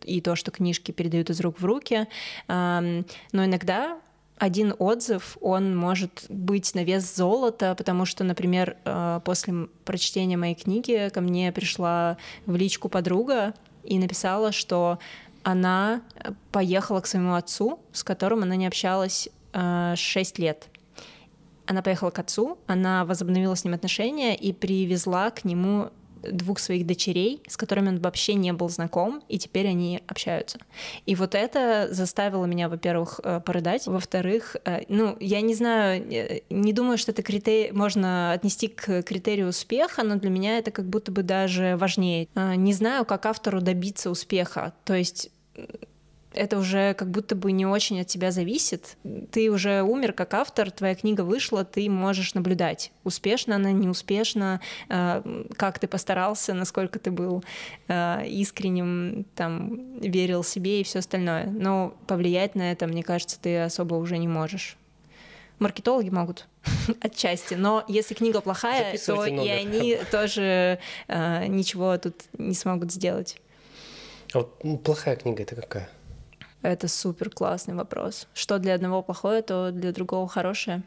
и 0.04 0.20
то, 0.20 0.36
что 0.36 0.50
книжки 0.50 0.92
передают 0.92 1.30
из 1.30 1.40
рук 1.40 1.58
в 1.58 1.64
руки. 1.64 2.06
Но 2.46 3.04
иногда 3.32 3.98
один 4.40 4.74
отзыв, 4.78 5.36
он 5.42 5.76
может 5.76 6.24
быть 6.30 6.74
на 6.74 6.82
вес 6.82 7.14
золота, 7.14 7.74
потому 7.76 8.06
что, 8.06 8.24
например, 8.24 8.78
э, 8.86 9.20
после 9.22 9.68
прочтения 9.84 10.38
моей 10.38 10.54
книги 10.54 11.10
ко 11.12 11.20
мне 11.20 11.52
пришла 11.52 12.16
в 12.46 12.56
личку 12.56 12.88
подруга 12.88 13.52
и 13.84 13.98
написала, 13.98 14.50
что 14.50 14.98
она 15.42 16.00
поехала 16.52 17.02
к 17.02 17.06
своему 17.06 17.34
отцу, 17.34 17.80
с 17.92 18.02
которым 18.02 18.42
она 18.42 18.56
не 18.56 18.66
общалась 18.66 19.28
6 19.52 19.54
э, 19.54 20.42
лет. 20.42 20.68
Она 21.66 21.82
поехала 21.82 22.10
к 22.10 22.18
отцу, 22.18 22.58
она 22.66 23.04
возобновила 23.04 23.54
с 23.54 23.64
ним 23.64 23.74
отношения 23.74 24.34
и 24.34 24.54
привезла 24.54 25.30
к 25.30 25.44
нему 25.44 25.90
двух 26.22 26.58
своих 26.58 26.86
дочерей, 26.86 27.42
с 27.48 27.56
которыми 27.56 27.88
он 27.88 28.00
вообще 28.00 28.34
не 28.34 28.52
был 28.52 28.68
знаком, 28.68 29.22
и 29.28 29.38
теперь 29.38 29.68
они 29.68 30.02
общаются. 30.06 30.58
И 31.06 31.14
вот 31.14 31.34
это 31.34 31.88
заставило 31.90 32.44
меня, 32.46 32.68
во-первых, 32.68 33.20
э, 33.22 33.40
порыдать, 33.40 33.86
во-вторых, 33.86 34.56
э, 34.64 34.82
ну, 34.88 35.16
я 35.20 35.40
не 35.40 35.54
знаю, 35.54 36.04
э, 36.10 36.40
не 36.50 36.72
думаю, 36.72 36.98
что 36.98 37.12
это 37.12 37.22
критерий 37.22 37.72
можно 37.72 38.32
отнести 38.32 38.68
к 38.68 39.02
критерию 39.02 39.48
успеха, 39.48 40.02
но 40.02 40.16
для 40.16 40.30
меня 40.30 40.58
это 40.58 40.70
как 40.70 40.86
будто 40.86 41.12
бы 41.12 41.22
даже 41.22 41.76
важнее. 41.76 42.28
Не 42.34 42.72
знаю, 42.72 43.04
как 43.04 43.26
автору 43.26 43.60
добиться 43.60 44.10
успеха, 44.10 44.72
то 44.84 44.94
есть 44.94 45.30
это 46.32 46.58
уже 46.58 46.94
как 46.94 47.10
будто 47.10 47.34
бы 47.34 47.52
не 47.52 47.66
очень 47.66 48.00
от 48.00 48.06
тебя 48.06 48.30
зависит. 48.30 48.96
Ты 49.30 49.50
уже 49.50 49.82
умер 49.82 50.12
как 50.12 50.34
автор, 50.34 50.70
твоя 50.70 50.94
книга 50.94 51.22
вышла, 51.22 51.64
ты 51.64 51.88
можешь 51.90 52.34
наблюдать, 52.34 52.92
успешно 53.04 53.56
она, 53.56 53.72
неуспешно, 53.72 54.60
э, 54.88 55.44
как 55.56 55.78
ты 55.78 55.88
постарался, 55.88 56.54
насколько 56.54 56.98
ты 56.98 57.10
был 57.10 57.42
э, 57.88 58.26
искренним, 58.26 59.24
там, 59.34 59.98
верил 60.00 60.44
себе 60.44 60.80
и 60.80 60.84
все 60.84 61.00
остальное. 61.00 61.46
Но 61.46 61.94
повлиять 62.06 62.54
на 62.54 62.70
это, 62.70 62.86
мне 62.86 63.02
кажется, 63.02 63.38
ты 63.40 63.58
особо 63.58 63.96
уже 63.96 64.18
не 64.18 64.28
можешь. 64.28 64.76
Маркетологи 65.58 66.10
могут 66.10 66.46
отчасти, 67.00 67.54
но 67.54 67.84
если 67.88 68.14
книга 68.14 68.40
плохая, 68.40 68.96
то 68.98 69.26
и 69.26 69.48
они 69.48 69.98
тоже 70.10 70.78
э, 71.08 71.46
ничего 71.46 71.98
тут 71.98 72.14
не 72.38 72.54
смогут 72.54 72.92
сделать. 72.92 73.36
А 74.32 74.38
вот 74.38 74.82
плохая 74.84 75.16
книга 75.16 75.42
это 75.42 75.56
какая? 75.56 75.88
Это 76.62 76.88
супер 76.88 77.30
классный 77.30 77.74
вопрос. 77.74 78.26
Что 78.34 78.58
для 78.58 78.74
одного 78.74 79.02
плохое, 79.02 79.42
то 79.42 79.70
для 79.70 79.92
другого 79.92 80.28
хорошее. 80.28 80.82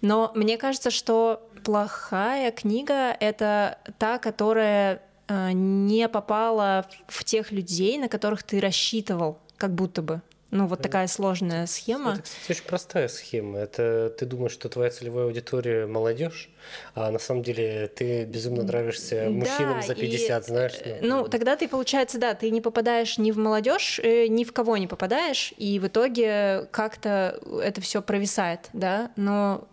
Но 0.00 0.32
мне 0.34 0.56
кажется, 0.56 0.90
что 0.90 1.46
плохая 1.64 2.50
книга— 2.50 3.16
это 3.20 3.78
та, 3.98 4.18
которая 4.18 5.02
э, 5.28 5.52
не 5.52 6.08
попала 6.08 6.86
в 7.06 7.24
тех 7.24 7.52
людей, 7.52 7.98
на 7.98 8.08
которых 8.08 8.42
ты 8.42 8.60
рассчитывал, 8.60 9.38
как 9.58 9.74
будто 9.74 10.00
бы. 10.00 10.22
Ну, 10.50 10.66
вот 10.66 10.82
такая 10.82 11.06
сложная 11.06 11.66
схема. 11.66 12.14
Это, 12.14 12.22
кстати, 12.22 12.50
очень 12.50 12.64
простая 12.64 13.08
схема. 13.08 13.58
Это 13.58 14.12
ты 14.18 14.26
думаешь, 14.26 14.52
что 14.52 14.68
твоя 14.68 14.90
целевая 14.90 15.26
аудитория 15.26 15.86
молодежь, 15.86 16.50
а 16.94 17.10
на 17.12 17.20
самом 17.20 17.44
деле 17.44 17.86
ты 17.86 18.24
безумно 18.24 18.64
нравишься 18.64 19.28
мужчинам 19.30 19.80
да, 19.80 19.86
за 19.86 19.94
50, 19.94 20.42
и, 20.42 20.46
знаешь. 20.46 20.72
Ну, 21.02 21.20
ну, 21.20 21.28
тогда 21.28 21.56
ты, 21.56 21.68
получается, 21.68 22.18
да, 22.18 22.34
ты 22.34 22.50
не 22.50 22.60
попадаешь 22.60 23.18
ни 23.18 23.30
в 23.30 23.38
молодежь, 23.38 24.00
э, 24.02 24.26
ни 24.26 24.42
в 24.42 24.52
кого 24.52 24.76
не 24.76 24.88
попадаешь, 24.88 25.52
и 25.56 25.78
в 25.78 25.86
итоге 25.86 26.66
как-то 26.72 27.40
это 27.62 27.80
все 27.80 28.02
провисает, 28.02 28.68
да, 28.72 29.10
но... 29.16 29.66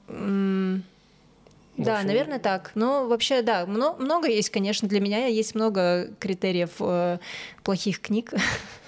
Да, 1.78 1.94
общем... 1.94 2.08
наверное, 2.08 2.40
так. 2.40 2.72
Но 2.74 3.08
вообще, 3.08 3.44
да, 3.44 3.68
много, 3.68 4.02
много 4.02 4.28
есть, 4.28 4.50
конечно, 4.50 4.88
для 4.88 5.00
меня 5.00 5.28
есть 5.28 5.54
много 5.54 6.10
критериев 6.20 6.72
э, 6.80 7.20
плохих 7.64 8.02
книг. 8.02 8.34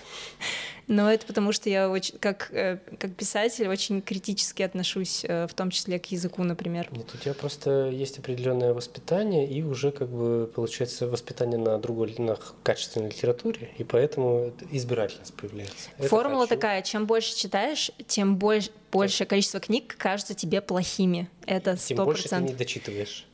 Но 0.89 1.09
это 1.09 1.23
потому, 1.27 1.51
что 1.51 1.69
я 1.69 1.87
очень, 1.87 2.17
как, 2.17 2.49
э, 2.51 2.79
как 2.97 3.13
писатель 3.15 3.67
очень 3.67 4.01
критически 4.01 4.63
отношусь, 4.63 5.23
э, 5.23 5.45
в 5.45 5.53
том 5.53 5.69
числе 5.69 5.99
к 5.99 6.07
языку, 6.07 6.43
например. 6.43 6.87
Нет, 6.91 7.05
у 7.13 7.17
тебя 7.17 7.35
просто 7.35 7.89
есть 7.89 8.17
определенное 8.17 8.73
воспитание, 8.73 9.47
и 9.47 9.61
уже 9.61 9.91
как 9.91 10.09
бы 10.09 10.51
получается 10.53 11.07
воспитание 11.07 11.59
на 11.59 11.77
другой, 11.77 12.15
на 12.17 12.39
качественной 12.63 13.09
литературе, 13.09 13.69
и 13.77 13.83
поэтому 13.83 14.51
избирательность 14.71 15.35
появляется. 15.35 15.91
Это 15.99 16.07
Формула 16.07 16.47
хочу. 16.47 16.55
такая, 16.55 16.81
чем 16.81 17.05
больше 17.05 17.37
читаешь, 17.37 17.91
тем 18.07 18.37
больше, 18.37 18.71
большее 18.91 19.27
количество 19.27 19.59
книг 19.59 19.95
кажется 19.95 20.33
тебе 20.33 20.59
плохими. 20.59 21.29
Это 21.45 21.73
100%. 21.73 21.77
Тем 21.85 22.05
больше 22.05 22.29
ты 22.29 22.35
не 22.37 22.53
дочитываешь. 22.53 23.27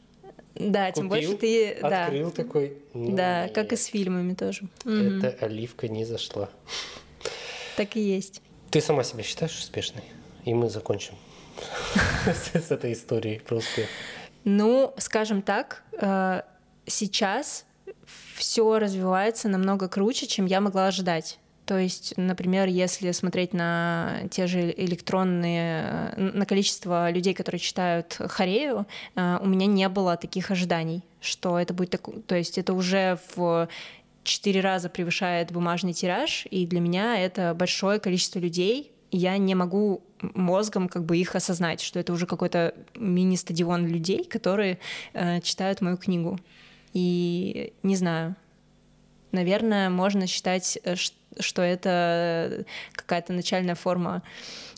Да, 0.56 0.88
Купил, 0.88 0.94
тем 0.94 1.10
больше 1.10 1.38
ты... 1.38 1.72
Открыл 1.72 2.32
да. 2.32 2.44
такой. 2.44 2.78
Ну, 2.94 3.16
да, 3.16 3.44
нет. 3.44 3.56
как 3.56 3.72
и 3.72 3.78
с 3.78 3.86
фильмами 3.86 4.34
тоже. 4.34 4.68
Эта 4.82 5.30
угу. 5.30 5.46
оливка 5.46 5.88
не 5.88 6.04
зашла. 6.04 6.50
Так 7.76 7.96
и 7.96 8.02
есть. 8.02 8.42
Ты 8.72 8.82
сама 8.82 9.04
себя 9.04 9.24
считаешь 9.24 9.58
успешной? 9.58 10.04
И 10.46 10.54
мы 10.54 10.70
закончим 10.70 11.16
с 12.26 12.72
этой 12.72 12.94
историей 12.94 13.40
про 13.40 13.58
успех. 13.58 13.88
Ну, 14.44 14.94
скажем 14.98 15.42
так, 15.42 15.84
э, 15.94 16.42
сейчас 16.86 17.66
все 18.36 18.78
развивается 18.80 19.50
намного 19.50 19.88
круче, 19.88 20.28
чем 20.28 20.46
я 20.46 20.62
могла 20.62 20.88
ожидать. 20.88 21.40
То 21.66 21.80
есть, 21.80 22.14
например, 22.16 22.68
если 22.68 23.12
смотреть 23.12 23.54
на 23.54 24.22
те 24.30 24.46
же 24.46 24.72
электронные, 24.78 26.12
э, 26.16 26.22
на 26.34 26.46
количество 26.46 27.10
людей, 27.10 27.34
которые 27.34 27.60
читают 27.60 28.16
Харею, 28.20 28.86
э, 29.16 29.40
у 29.42 29.48
меня 29.48 29.66
не 29.66 29.90
было 29.90 30.16
таких 30.16 30.52
ожиданий, 30.52 31.02
что 31.22 31.60
это 31.60 31.74
будет 31.74 31.90
так, 31.90 32.08
то 32.28 32.36
есть 32.36 32.60
это 32.60 32.74
уже 32.74 33.18
в 33.36 33.68
четыре 34.26 34.60
раза 34.60 34.90
превышает 34.90 35.52
бумажный 35.52 35.94
тираж, 35.94 36.46
и 36.50 36.66
для 36.66 36.82
меня 36.82 37.18
это 37.18 37.54
большое 37.54 38.00
количество 38.00 38.40
людей, 38.40 38.92
я 39.12 39.38
не 39.38 39.56
могу 39.56 40.04
мозгом 40.22 40.90
как 40.90 41.06
бы 41.06 41.18
их 41.18 41.36
осознать, 41.36 41.80
что 41.80 42.00
это 42.00 42.12
уже 42.12 42.26
какой-то 42.26 42.74
мини-стадион 42.96 43.88
людей, 43.88 44.26
которые 44.26 44.80
э, 45.14 45.40
читают 45.42 45.82
мою 45.82 45.98
книгу. 45.98 46.40
И 46.94 47.74
не 47.84 47.96
знаю, 47.96 48.36
наверное, 49.32 49.90
можно 49.90 50.28
считать, 50.28 50.78
э, 50.84 50.96
что 51.40 51.62
это 51.62 52.66
какая-то 52.94 53.34
начальная 53.34 53.76
форма 53.76 54.24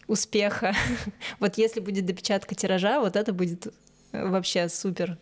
успеха. 0.08 0.74
вот 1.40 1.58
если 1.58 1.80
будет 1.80 2.06
допечатка 2.06 2.54
тиража, 2.54 3.00
вот 3.00 3.16
это 3.16 3.34
будет 3.34 3.74
вообще 4.12 4.70
супер, 4.70 5.18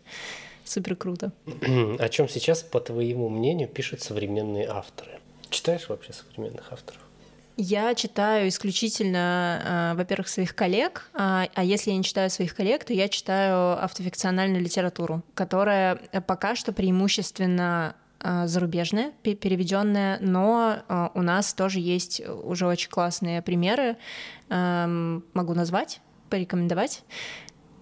супер 0.66 0.96
круто. 0.96 1.32
О 1.98 2.08
чем 2.08 2.28
сейчас, 2.28 2.62
по 2.62 2.80
твоему 2.80 3.28
мнению, 3.28 3.68
пишут 3.68 4.02
современные 4.02 4.68
авторы? 4.68 5.20
Читаешь 5.50 5.88
вообще 5.88 6.12
современных 6.12 6.72
авторов? 6.72 7.00
Я 7.58 7.94
читаю 7.94 8.48
исключительно, 8.48 9.92
э, 9.92 9.96
во-первых, 9.96 10.28
своих 10.28 10.54
коллег, 10.54 11.08
а, 11.14 11.48
а 11.54 11.64
если 11.64 11.90
я 11.90 11.96
не 11.96 12.04
читаю 12.04 12.28
своих 12.28 12.54
коллег, 12.54 12.84
то 12.84 12.92
я 12.92 13.08
читаю 13.08 13.82
автофикциональную 13.82 14.62
литературу, 14.62 15.22
которая 15.32 15.96
пока 16.26 16.54
что 16.54 16.74
преимущественно 16.74 17.96
э, 18.20 18.46
зарубежная, 18.46 19.12
переведенная, 19.22 20.18
но 20.20 21.10
у 21.14 21.22
нас 21.22 21.54
тоже 21.54 21.80
есть 21.80 22.20
уже 22.28 22.66
очень 22.66 22.90
классные 22.90 23.40
примеры. 23.40 23.96
Могу 24.48 25.54
назвать, 25.54 26.00
порекомендовать. 26.28 27.02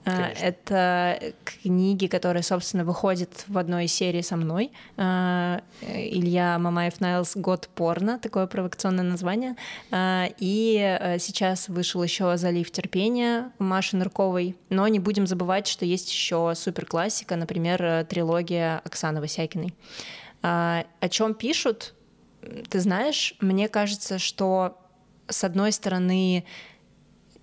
Конечно. 0.04 0.44
Это 0.44 1.32
книги, 1.44 2.06
которые, 2.06 2.42
собственно, 2.42 2.84
выходят 2.84 3.44
в 3.48 3.56
одной 3.56 3.86
серии 3.86 4.20
со 4.20 4.36
мной. 4.36 4.70
А, 4.96 5.62
Илья 5.80 6.58
Мамаев 6.58 7.00
Найлс 7.00 7.36
«Год 7.36 7.68
порно», 7.74 8.18
такое 8.18 8.46
провокационное 8.46 9.04
название. 9.04 9.56
А, 9.90 10.28
и 10.38 10.78
э, 11.00 11.18
сейчас 11.18 11.68
вышел 11.68 12.02
еще 12.02 12.36
«Залив 12.36 12.70
терпения» 12.70 13.50
Маши 13.58 13.96
Нырковой. 13.96 14.56
Но 14.68 14.86
не 14.88 14.98
будем 14.98 15.26
забывать, 15.26 15.66
что 15.66 15.86
есть 15.86 16.10
еще 16.12 16.52
суперклассика, 16.54 17.36
например, 17.36 17.82
э, 17.82 18.04
трилогия 18.04 18.82
Оксаны 18.84 19.20
Васякиной. 19.20 19.74
А, 20.42 20.84
о 21.00 21.08
чем 21.08 21.32
пишут? 21.34 21.94
Ты 22.68 22.80
знаешь, 22.80 23.34
мне 23.40 23.68
кажется, 23.68 24.18
что 24.18 24.76
с 25.28 25.44
одной 25.44 25.72
стороны 25.72 26.44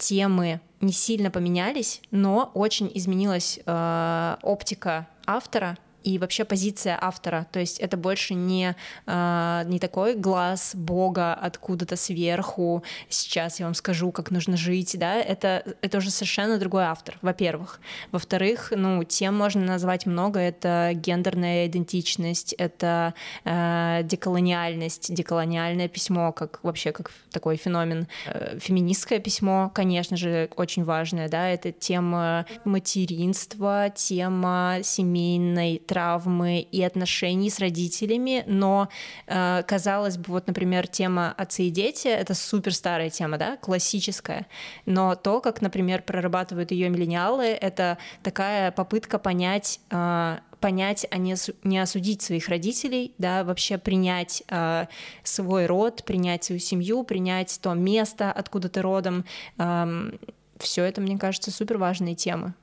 темы 0.02 0.60
не 0.82 0.92
сильно 0.92 1.30
поменялись, 1.30 2.02
но 2.10 2.52
очень 2.56 2.92
изменилась 2.94 3.60
э, 3.66 4.36
оптика 4.42 5.08
автора 5.28 5.78
и 6.04 6.18
вообще 6.18 6.46
позиция 6.46 6.98
автора. 7.00 7.48
То 7.52 7.60
есть 7.60 7.80
это 7.80 7.98
больше 7.98 8.34
не, 8.34 8.76
э, 9.06 9.64
не 9.66 9.80
такой 9.80 10.16
глаз 10.16 10.72
Бога 10.74 11.34
откуда-то 11.34 11.96
сверху, 11.96 12.84
сейчас 13.10 13.60
я 13.60 13.66
вам 13.66 13.76
скажу, 13.76 14.12
как 14.12 14.32
нужно 14.32 14.58
жить, 14.58 14.96
да, 14.98 15.16
это, 15.16 15.64
это 15.82 15.98
уже 15.98 16.12
совершенно 16.12 16.58
другой 16.58 16.84
автор, 16.84 17.18
во-первых. 17.22 17.80
Во-вторых, 18.12 18.74
ну, 18.76 19.04
тем 19.04 19.38
можно 19.38 19.64
назвать 19.64 20.06
много, 20.06 20.40
это 20.40 20.92
гендерная 20.94 21.68
идентичность, 21.68 22.54
это 22.54 23.14
э, 23.46 24.02
деколониальность, 24.04 25.14
деколониальное 25.14 25.88
письмо, 25.88 26.32
как 26.32 26.60
вообще 26.64 26.92
как 26.92 27.12
такой 27.32 27.58
феномен. 27.58 28.08
Э, 28.28 28.58
феминистское 28.60 29.20
письмо, 29.20 29.72
конечно 29.74 30.18
же, 30.18 30.50
очень 30.56 30.84
важное, 30.84 31.30
да, 31.30 31.50
это 31.50 31.72
тема 31.72 32.46
материнства, 32.66 33.90
тема 33.94 34.80
семейной 34.84 35.82
травмы 35.92 36.62
и 36.62 36.82
отношений 36.82 37.50
с 37.50 37.60
родителями, 37.60 38.46
но, 38.48 38.88
э, 39.28 39.64
казалось 39.68 40.18
бы, 40.18 40.32
вот, 40.32 40.48
например, 40.48 40.88
тема 40.88 41.34
отцы 41.38 41.64
и 41.64 41.70
дети— 41.70 42.08
это 42.22 42.34
супер 42.34 42.74
старая 42.74 43.10
тема, 43.10 43.38
да, 43.38 43.58
классическая, 43.58 44.48
но 44.86 45.16
то, 45.16 45.42
как, 45.42 45.62
например, 45.62 46.02
прорабатывают 46.02 46.72
ее 46.72 46.88
миллениалы, 46.88 47.48
это 47.48 47.98
такая 48.24 48.72
попытка 48.72 49.20
понять 49.20 49.82
э, 49.90 50.38
понять, 50.62 51.06
а 51.10 51.18
не, 51.18 51.36
не 51.64 51.80
осудить 51.80 52.22
своих 52.22 52.48
родителей, 52.48 53.14
да, 53.18 53.44
вообще 53.44 53.78
принять 53.78 54.44
э, 54.48 54.86
свой 55.24 55.66
род, 55.66 56.06
принять 56.06 56.46
свою 56.46 56.60
семью, 56.60 57.04
принять 57.04 57.60
то 57.62 57.74
место, 57.74 58.32
откуда 58.32 58.70
ты 58.70 58.82
родом. 58.82 59.26
Э, 59.58 60.12
все 60.60 60.84
это, 60.84 61.02
мне 61.02 61.18
кажется, 61.18 61.52
супер 61.52 61.78
важные 61.78 62.16
темы. 62.16 62.54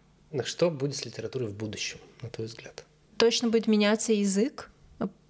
Что 0.44 0.70
будет 0.70 0.94
с 0.94 1.04
литературой 1.04 1.48
в 1.48 1.54
будущем, 1.54 1.98
на 2.22 2.30
твой 2.30 2.46
взгляд? 2.46 2.84
Точно 3.18 3.48
будет 3.48 3.66
меняться 3.66 4.12
язык. 4.12 4.70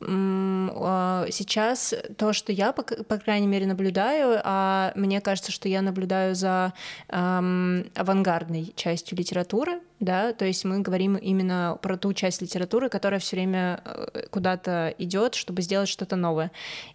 А, 0.01 1.27
сейчас 1.31 1.95
то, 2.17 2.33
что 2.33 2.53
я, 2.53 2.73
по, 2.73 2.83
по 2.83 3.19
крайней 3.19 3.47
мере, 3.47 3.67
наблюдаю, 3.67 4.41
а 4.45 4.93
мне 4.95 5.21
кажется, 5.21 5.53
что 5.53 5.69
я 5.69 5.83
наблюдаю 5.83 6.35
за 6.35 6.73
эм, 7.09 7.87
авангардной 7.95 8.73
частью 8.77 9.19
литературы, 9.19 9.81
да, 10.01 10.33
то 10.33 10.45
есть 10.45 10.65
мы 10.65 10.79
говорим 10.81 11.17
именно 11.17 11.77
про 11.83 11.97
ту 11.97 12.13
часть 12.13 12.41
литературы, 12.41 12.89
которая 12.89 13.19
все 13.19 13.35
время 13.35 13.81
э, 13.85 14.27
куда-то 14.31 14.95
идет, 14.99 15.35
чтобы 15.35 15.63
сделать 15.63 15.89
что-то 15.89 16.15
новое. 16.15 16.53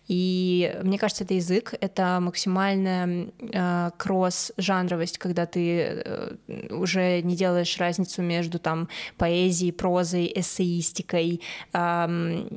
И 0.08 0.74
мне 0.84 0.98
кажется, 0.98 1.26
это 1.26 1.34
язык, 1.34 1.74
это 1.82 2.20
максимальная 2.22 3.28
э, 3.42 3.92
кросс-жанровость, 3.98 5.18
когда 5.18 5.46
ты 5.46 5.82
э, 5.82 6.36
уже 6.70 7.22
не 7.22 7.36
делаешь 7.36 7.78
разницу 7.78 8.22
между 8.22 8.58
там 8.58 8.88
поэзией, 9.18 9.74
прозой, 9.74 10.32
эссеистикой 10.34 11.42
э, 11.74 12.08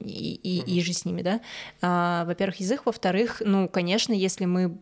и, 0.04 0.35
и, 0.42 0.60
и 0.60 0.80
же 0.82 0.92
с 0.92 1.04
ними, 1.04 1.22
да. 1.22 1.40
Э, 1.82 2.24
во-первых, 2.26 2.60
язык, 2.60 2.82
во-вторых, 2.84 3.42
ну, 3.44 3.68
конечно, 3.68 4.12
если 4.12 4.44
мы 4.44 4.78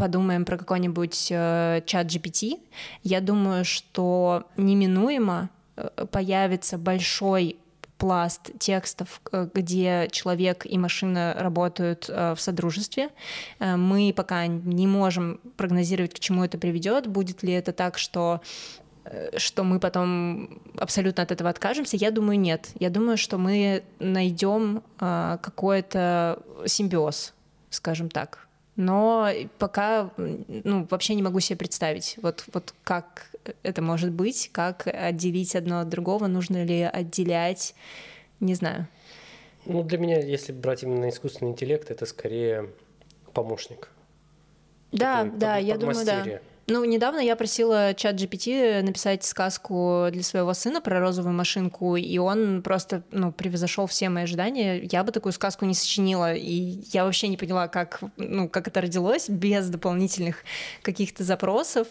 подумаем 0.00 0.46
про 0.46 0.56
какой-нибудь 0.56 1.28
э, 1.30 1.82
чат 1.84 2.06
GPT, 2.06 2.58
я 3.02 3.20
думаю, 3.20 3.66
что 3.66 4.44
неминуемо 4.56 5.50
э, 5.76 6.06
появится 6.10 6.78
большой 6.78 7.58
пласт 7.98 8.50
текстов, 8.58 9.20
э, 9.30 9.46
где 9.52 10.08
человек 10.10 10.64
и 10.64 10.78
машина 10.78 11.36
работают 11.38 12.08
в 12.08 12.36
содружестве. 12.38 13.10
Мы 13.58 14.14
пока 14.16 14.46
не 14.46 14.86
можем 14.86 15.38
прогнозировать, 15.58 16.14
к 16.14 16.18
чему 16.18 16.44
это 16.44 16.56
приведет. 16.56 17.06
Будет 17.06 17.42
ли 17.42 17.52
это 17.52 17.72
так, 17.72 17.98
что 17.98 18.40
что 19.36 19.64
мы 19.64 19.80
потом 19.80 20.60
абсолютно 20.76 21.22
от 21.22 21.32
этого 21.32 21.50
откажемся, 21.50 21.96
я 21.96 22.10
думаю, 22.10 22.38
нет. 22.38 22.70
Я 22.78 22.90
думаю, 22.90 23.16
что 23.16 23.38
мы 23.38 23.82
найдем 23.98 24.82
какой-то 24.98 26.42
симбиоз, 26.66 27.34
скажем 27.70 28.10
так 28.10 28.46
но 28.80 29.28
пока 29.58 30.10
ну, 30.16 30.86
вообще 30.88 31.14
не 31.14 31.22
могу 31.22 31.40
себе 31.40 31.58
представить, 31.58 32.16
вот, 32.22 32.44
вот 32.52 32.74
как 32.82 33.30
это 33.62 33.82
может 33.82 34.10
быть, 34.10 34.48
как 34.52 34.86
отделить 34.86 35.54
одно 35.54 35.80
от 35.80 35.90
другого, 35.90 36.28
нужно 36.28 36.64
ли 36.64 36.82
отделять, 36.82 37.74
не 38.40 38.54
знаю. 38.54 38.88
Ну, 39.66 39.82
для 39.82 39.98
меня, 39.98 40.18
если 40.18 40.52
брать 40.52 40.82
именно 40.82 41.10
искусственный 41.10 41.50
интеллект, 41.50 41.90
это 41.90 42.06
скорее 42.06 42.70
помощник. 43.34 43.90
Да, 44.92 45.24
Такой 45.24 45.38
да, 45.38 45.56
я 45.58 45.76
думаю, 45.76 46.06
да. 46.06 46.40
Ну, 46.70 46.84
недавно 46.84 47.18
я 47.18 47.34
просила 47.34 47.94
чат 47.94 48.14
GPT 48.14 48.82
написать 48.82 49.24
сказку 49.24 50.06
для 50.12 50.22
своего 50.22 50.54
сына 50.54 50.80
про 50.80 51.00
розовую 51.00 51.34
машинку, 51.34 51.96
и 51.96 52.16
он 52.18 52.62
просто, 52.62 53.02
ну, 53.10 53.32
превзошел 53.32 53.88
все 53.88 54.08
мои 54.08 54.22
ожидания. 54.22 54.80
Я 54.84 55.02
бы 55.02 55.10
такую 55.10 55.32
сказку 55.32 55.64
не 55.64 55.74
сочинила, 55.74 56.32
и 56.32 56.78
я 56.92 57.04
вообще 57.04 57.26
не 57.26 57.36
поняла, 57.36 57.66
как, 57.66 57.98
ну, 58.16 58.48
как 58.48 58.68
это 58.68 58.82
родилось 58.82 59.28
без 59.28 59.68
дополнительных 59.68 60.44
каких-то 60.82 61.24
запросов. 61.24 61.88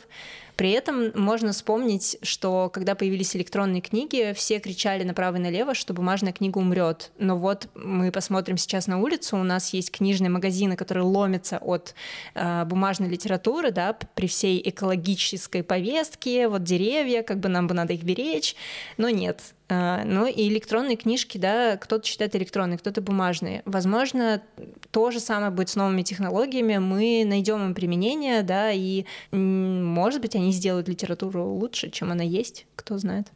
При 0.60 0.72
этом 0.72 1.14
можно 1.16 1.54
вспомнить, 1.54 2.18
что 2.22 2.70
когда 2.70 2.94
появились 2.94 3.34
электронные 3.34 3.80
книги, 3.80 4.34
все 4.36 4.60
кричали 4.60 5.06
направо 5.06 5.38
и 5.38 5.40
налево, 5.40 5.74
что 5.74 5.94
бумажная 5.94 6.34
книга 6.34 6.58
умрет. 6.58 7.12
Но 7.18 7.38
вот 7.38 7.70
мы 7.76 8.12
посмотрим 8.12 8.58
сейчас 8.58 8.86
на 8.88 9.00
улицу, 9.00 9.38
у 9.38 9.44
нас 9.44 9.74
есть 9.74 9.90
книжные 9.90 10.30
магазины, 10.30 10.76
которые 10.76 11.06
ломятся 11.06 11.60
от 11.60 11.96
э, 12.36 12.66
бумажной 12.66 13.08
литературы, 13.08 13.72
да, 13.72 13.94
при 13.94 14.28
всей 14.28 14.62
экологической 14.70 15.64
повестке, 15.64 16.50
вот 16.50 16.64
деревья, 16.64 17.24
как 17.24 17.40
бы 17.40 17.48
нам 17.48 17.68
бы 17.68 17.74
надо 17.74 17.94
их 17.94 18.04
беречь, 18.04 18.54
но 18.98 19.10
нет, 19.10 19.40
ну 19.70 20.26
и 20.26 20.50
электронные 20.50 20.98
книжки, 20.98 21.38
да, 21.38 21.78
кто-то 21.78 22.06
считает 22.06 22.36
электронные, 22.36 22.78
кто-то 22.78 23.02
бумажные. 23.02 23.62
Возможно, 23.66 24.42
то 24.92 25.12
же 25.12 25.20
самое 25.20 25.52
будет 25.52 25.70
с 25.70 25.76
новыми 25.76 26.02
технологиями, 26.02 26.78
мы 26.78 27.24
найдем 27.26 27.64
им 27.64 27.76
применение, 27.76 28.42
да, 28.42 28.72
и, 28.72 29.06
может 29.32 30.22
быть, 30.22 30.36
они 30.36 30.52
сделают 30.52 30.90
литературу 30.90 31.46
лучше, 31.46 31.92
чем 31.92 32.12
она 32.12 32.24
есть, 32.24 32.66
кто 32.76 32.98
знает. 32.98 33.28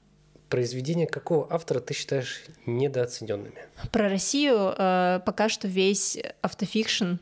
Произведения 0.50 1.08
какого 1.08 1.48
автора 1.52 1.80
ты 1.80 1.94
считаешь 1.94 2.44
недооцененными? 2.66 3.66
Про 3.92 4.10
Россию 4.10 4.74
э, 4.78 5.20
пока 5.26 5.50
что 5.50 5.68
весь 5.68 6.18
автофикшн 6.42 7.16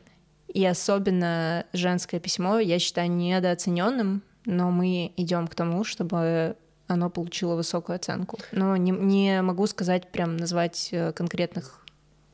и 0.52 0.64
особенно 0.66 1.64
женское 1.72 2.20
письмо 2.20 2.58
я 2.58 2.78
считаю 2.78 3.10
недооцененным, 3.10 4.22
но 4.44 4.70
мы 4.70 5.12
идем 5.16 5.46
к 5.48 5.54
тому, 5.54 5.84
чтобы 5.84 6.56
оно 6.92 7.10
получило 7.10 7.54
высокую 7.54 7.96
оценку. 7.96 8.38
Но 8.52 8.76
не, 8.76 8.90
не 8.92 9.42
могу 9.42 9.66
сказать, 9.66 10.10
прям 10.10 10.36
назвать 10.36 10.88
э, 10.92 11.12
конкретных 11.12 11.84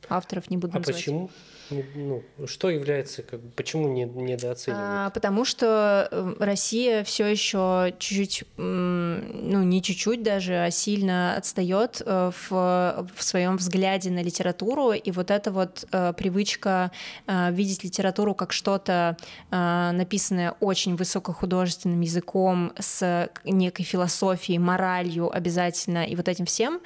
авторов 0.09 0.49
не 0.49 0.57
буду 0.57 0.73
А 0.75 0.79
называть. 0.79 0.95
почему? 0.97 1.29
Ну, 1.69 2.23
что 2.45 2.69
является, 2.69 3.23
как, 3.23 3.39
почему 3.55 3.89
не, 3.89 4.05
недооценивают? 4.05 4.85
А, 4.87 5.09
потому 5.11 5.45
что 5.45 6.07
э, 6.11 6.33
Россия 6.39 7.03
все 7.03 7.27
еще 7.27 7.93
чуть-чуть, 7.99 8.43
ну 8.57 9.63
не 9.63 9.81
чуть-чуть 9.81 10.23
даже, 10.23 10.63
а 10.63 10.71
сильно 10.71 11.35
отстает 11.35 12.01
э, 12.05 12.31
в, 12.49 13.07
в 13.15 13.23
своем 13.23 13.57
взгляде 13.57 14.09
на 14.09 14.23
литературу, 14.23 14.93
и 14.93 15.11
вот 15.11 15.31
эта 15.31 15.51
вот 15.51 15.85
э, 15.91 16.13
привычка 16.13 16.91
э, 17.27 17.51
видеть 17.51 17.83
литературу 17.83 18.33
как 18.33 18.51
что-то 18.51 19.17
написанное 19.51 20.55
очень 20.59 20.95
высокохудожественным 20.95 22.01
языком 22.01 22.73
с 22.79 23.29
некой 23.43 23.85
философией, 23.85 24.59
моралью 24.59 25.35
обязательно 25.35 26.05
и 26.05 26.15
вот 26.15 26.27
этим 26.27 26.45
всем 26.45 26.81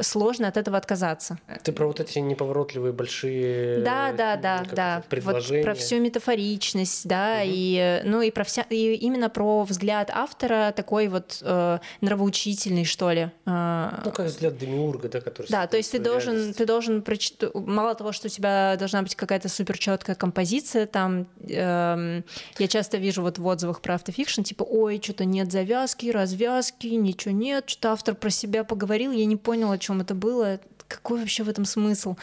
сложно 0.00 0.48
от 0.48 0.56
этого 0.56 0.76
отказаться. 0.76 1.38
Ты 1.62 1.72
про 1.72 1.86
вот 1.86 2.00
эти 2.00 2.18
неповоротливые 2.18 2.92
большие 2.92 3.80
Да, 3.80 4.12
да, 4.12 4.25
да, 4.36 4.58
как 4.64 4.74
да. 4.74 5.02
это, 5.08 5.20
Вот 5.22 5.62
про 5.62 5.74
всю 5.74 6.00
метафоричность, 6.00 7.06
да, 7.06 7.36
Мгм. 7.36 7.52
и 7.52 8.00
э, 8.02 8.08
ну 8.08 8.20
и 8.22 8.30
про 8.32 8.42
вся 8.42 8.62
и 8.68 8.94
именно 8.94 9.30
про 9.30 9.62
взгляд 9.62 10.10
автора 10.12 10.72
такой 10.74 11.06
вот 11.06 11.38
э, 11.42 11.78
нравоучительный, 12.00 12.84
что 12.84 13.12
ли. 13.12 13.30
Э, 13.46 14.00
Ну, 14.04 14.10
как 14.10 14.26
взгляд 14.26 14.58
Демиурга, 14.58 15.08
да, 15.08 15.20
который... 15.20 15.46
да, 15.48 15.66
то 15.68 15.76
есть 15.76 15.92
ты 15.92 15.98
должен, 16.00 16.52
ты 16.52 16.66
должен 16.66 17.02
прочитать. 17.02 17.54
Мало 17.54 17.94
того, 17.94 18.12
что 18.12 18.26
у 18.26 18.30
тебя 18.30 18.76
должна 18.78 19.02
быть 19.02 19.14
какая-то 19.14 19.48
супер 19.48 19.78
четкая 19.78 20.16
композиция, 20.16 20.86
там 20.86 21.26
эм, 21.48 22.24
я 22.58 22.68
часто 22.68 22.96
вижу 22.96 23.22
вот 23.22 23.38
в 23.38 23.46
отзывах 23.46 23.80
про 23.80 23.94
автофикшн, 23.94 24.42
типа, 24.42 24.62
ой, 24.64 25.00
что-то 25.02 25.24
нет 25.24 25.52
завязки, 25.52 26.10
развязки, 26.10 26.86
ничего 26.88 27.32
нет, 27.34 27.68
что-то 27.68 27.92
автор 27.92 28.14
про 28.14 28.30
себя 28.30 28.64
поговорил, 28.64 29.12
я 29.12 29.26
не 29.26 29.36
понял, 29.36 29.70
о 29.70 29.78
чем 29.78 30.00
это 30.00 30.14
было, 30.14 30.58
какой 30.88 31.20
вообще 31.20 31.42
в 31.42 31.48
этом 31.48 31.64
смысл? 31.64 32.16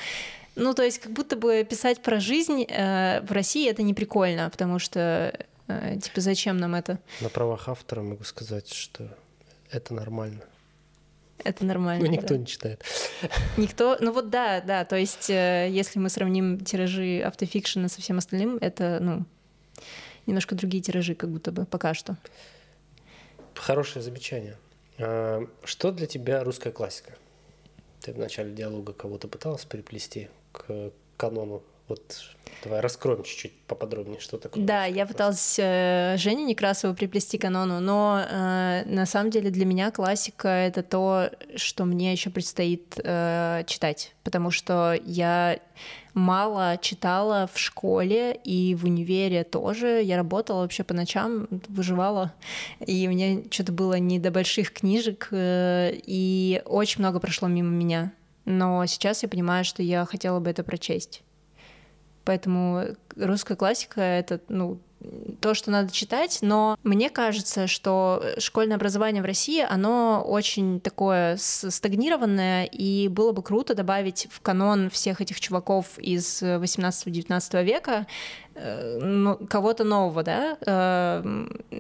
Ну, 0.56 0.74
то 0.74 0.84
есть, 0.84 1.00
как 1.00 1.12
будто 1.12 1.36
бы 1.36 1.66
писать 1.68 2.02
про 2.02 2.20
жизнь 2.20 2.64
э, 2.64 3.22
в 3.22 3.32
России 3.32 3.70
это 3.70 3.82
не 3.82 3.94
прикольно, 3.94 4.50
потому 4.50 4.80
что 4.80 5.34
э, 5.68 6.00
типа 6.00 6.22
зачем 6.22 6.58
нам 6.58 6.76
это? 6.76 7.00
На 7.22 7.30
правах 7.30 7.68
автора 7.70 8.02
могу 8.02 8.24
сказать, 8.24 8.72
что 8.72 9.08
это 9.72 9.94
нормально. 9.94 10.42
Это 11.44 11.66
нормально. 11.66 12.06
Ну, 12.06 12.12
никто 12.12 12.36
да. 12.36 12.38
не 12.38 12.46
читает. 12.46 12.84
Никто, 13.58 13.98
ну 14.00 14.14
вот 14.14 14.30
да, 14.30 14.62
да, 14.62 14.86
то 14.86 14.96
есть 14.96 15.30
э, 15.30 15.68
если 15.72 16.00
мы 16.00 16.10
сравним 16.10 16.60
тиражи 16.60 17.22
автофикшена 17.22 17.90
со 17.90 18.02
всем 18.02 18.20
остальным, 18.20 18.58
это, 18.62 19.00
ну, 19.02 19.26
немножко 20.26 20.56
другие 20.56 20.84
тиражи, 20.84 21.16
как 21.16 21.30
будто 21.30 21.52
бы, 21.52 21.66
пока 21.66 21.94
что. 21.94 22.16
Хорошее 23.56 24.04
замечание. 24.04 24.58
А, 25.00 25.46
Что 25.64 25.92
для 25.92 26.08
тебя 26.08 26.44
русская 26.44 26.72
классика? 26.72 27.14
Ты 28.02 28.14
в 28.14 28.18
начале 28.18 28.52
диалога 28.52 28.94
кого-то 28.94 29.28
пыталась 29.28 29.66
переплести 29.66 30.30
к 30.54 30.92
канону. 31.18 31.62
Вот 31.90 32.02
давай 32.64 32.80
раскроем 32.80 33.24
чуть-чуть 33.24 33.52
поподробнее, 33.68 34.22
что 34.22 34.38
такое. 34.38 34.64
Да, 34.64 34.86
я 34.86 35.06
пыталась 35.06 35.58
э, 35.60 36.16
Женю 36.18 36.46
Некрасову 36.46 36.96
приплести 36.96 37.38
канону, 37.38 37.82
но 37.82 38.24
э, 38.26 38.84
на 38.86 39.06
самом 39.06 39.32
деле 39.32 39.50
для 39.50 39.66
меня 39.66 39.92
классика— 39.92 40.48
это 40.48 40.82
то, 40.82 41.30
что 41.56 41.84
мне 41.84 42.14
еще 42.14 42.30
предстоит 42.30 42.98
э, 43.04 43.64
читать, 43.68 44.16
потому 44.24 44.50
что 44.50 44.98
я 45.04 45.60
мало 46.14 46.78
читала 46.82 47.50
в 47.52 47.60
школе 47.60 48.40
и 48.46 48.76
в 48.76 48.86
универе 48.86 49.44
тоже. 49.44 50.02
Я 50.04 50.16
работала 50.16 50.62
вообще 50.62 50.86
по 50.86 50.94
ночам, 50.94 51.48
выживала, 51.68 52.34
и 52.86 53.08
мне 53.10 53.44
что-то 53.52 53.74
было 53.74 53.96
не 53.96 54.20
до 54.20 54.32
больших 54.32 54.72
книжек, 54.72 55.28
э, 55.32 55.92
и 56.06 56.62
очень 56.66 57.02
много 57.02 57.20
прошло 57.20 57.50
мимо 57.50 57.70
меня. 57.70 58.14
Но 58.46 58.86
сейчас 58.86 59.24
я 59.24 59.30
понимаю, 59.30 59.66
что 59.66 59.82
я 59.84 60.06
хотела 60.06 60.40
бы 60.40 60.50
это 60.50 60.64
прочесть. 60.64 61.24
Поэтому 62.26 62.86
русская 63.16 63.56
классика— 63.56 64.02
это, 64.02 64.40
ну, 64.48 64.80
то, 65.42 65.54
что 65.54 65.72
надо 65.72 65.92
читать, 65.92 66.40
но 66.42 66.78
мне 66.84 67.10
кажется, 67.10 67.68
что 67.68 68.24
школьное 68.38 68.78
образование 68.78 69.22
в 69.22 69.26
России, 69.26 69.62
оно 69.62 70.24
очень 70.26 70.80
такое 70.80 71.38
стагнированное, 71.38 72.66
и 72.66 73.08
было 73.10 73.32
бы 73.34 73.44
круто 73.44 73.76
добавить 73.76 74.28
в 74.32 74.42
канон 74.42 74.90
всех 74.90 75.22
этих 75.22 75.40
чуваков 75.40 75.98
из 76.00 76.42
18-19 76.42 77.64
века 77.64 78.08
кого-то 78.56 79.84
нового, 79.84 80.24
да, 80.24 80.58
Э, 80.66 81.22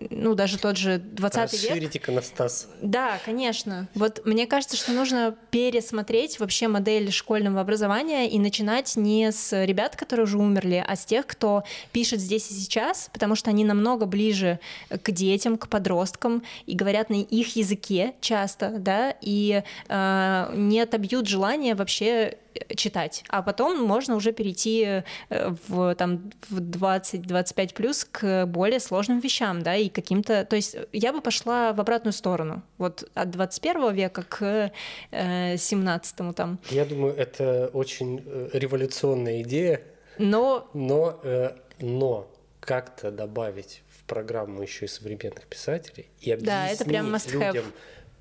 ну, 0.10 0.36
даже 0.36 0.58
тот 0.58 0.78
же 0.78 0.98
20 0.98 1.54
век. 1.54 1.72
Расширить 1.72 1.98
иконостас. 1.98 2.70
Да, 2.82 3.20
конечно. 3.26 3.88
Вот 3.96 4.22
мне 4.26 4.48
кажется, 4.48 4.78
что 4.78 4.92
нужно 4.92 5.36
пересмотреть 5.52 6.40
вообще 6.40 6.68
модель 6.68 7.12
школьного 7.12 7.62
образования 7.62 8.30
и 8.30 8.40
начинать 8.40 8.96
не 8.96 9.32
с 9.32 9.66
ребят, 9.66 9.96
которые 9.96 10.26
уже 10.26 10.38
умерли, 10.38 10.84
а 10.86 10.96
с 10.96 11.06
тех, 11.06 11.28
кто 11.28 11.64
пишет 11.92 12.20
здесь 12.20 12.50
и 12.52 12.54
сейчас, 12.54 13.10
потому 13.14 13.36
что 13.36 13.50
они 13.50 13.64
намного 13.66 14.06
ближе 14.06 14.60
к 14.90 15.12
детям, 15.12 15.58
к 15.58 15.68
подросткам 15.68 16.44
и 16.66 16.76
говорят 16.76 17.10
на 17.10 17.16
их 17.16 17.56
языке 17.56 18.14
часто, 18.22 18.70
да, 18.78 19.16
и 19.22 19.64
э, 19.88 20.54
не 20.56 20.82
отобьют 20.82 21.28
желание 21.28 21.76
вообще 21.76 22.06
э, 22.06 22.36
читать. 22.76 23.24
А 23.30 23.42
потом 23.42 23.82
можно 23.82 24.16
уже 24.16 24.32
перейти 24.32 25.04
э, 25.30 25.54
в, 25.68 25.96
там, 25.96 26.32
в 26.50 26.60
20-25 26.60 27.74
плюс 27.74 28.06
к 28.10 28.46
более 28.46 28.80
сложным 28.80 29.20
вещам, 29.20 29.62
да, 29.62 29.76
и 29.76 29.90
каким-то... 29.90 30.46
То 30.46 30.56
есть 30.56 30.76
я 30.92 31.14
бы 31.14 31.22
пошла 31.22 31.74
в 31.74 31.80
обратную 31.80 32.14
сторону, 32.14 32.64
вот 32.78 33.10
от 33.14 33.32
21 33.32 33.94
века 33.94 34.24
к 34.28 34.72
э, 35.12 35.58
17 35.58 36.36
там. 36.36 36.60
Я 36.70 36.86
думаю, 36.86 37.16
это 37.16 37.70
очень 37.74 38.24
э, 38.26 38.50
революционная 38.54 39.42
идея, 39.42 39.82
Но 40.18 40.70
но, 40.74 41.20
э, 41.24 41.52
но 41.80 42.30
как-то 42.60 43.12
добавить 43.12 43.84
в 43.90 44.04
программу 44.06 44.62
еще 44.62 44.86
и 44.86 44.88
современных 44.88 45.46
писателей 45.48 46.10
и 46.20 46.32
объяснить 46.32 46.46
Да, 46.46 46.68
это 46.70 46.86
прям 46.86 47.14
must 47.14 47.34
have. 47.34 47.66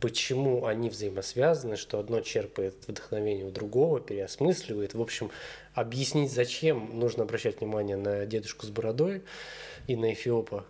Почему 0.03 0.67
они 0.67 0.91
взаимосвязаны, 0.91 1.77
что 1.77 2.01
одно 2.01 2.21
черпает 2.23 2.75
вдохновение 2.89 3.47
у 3.47 3.53
другого, 3.53 4.01
переосмысливает. 4.01 4.95
В 4.95 5.01
общем, 5.01 5.31
объяснить, 5.75 6.33
зачем 6.33 6.99
нужно 6.99 7.23
обращать 7.23 7.61
внимание 7.61 7.97
на 7.97 8.27
дедушку 8.27 8.67
с 8.67 8.71
бородой 8.71 9.23
и 9.87 9.95
на 9.95 10.13
Эфиопа, 10.13 10.67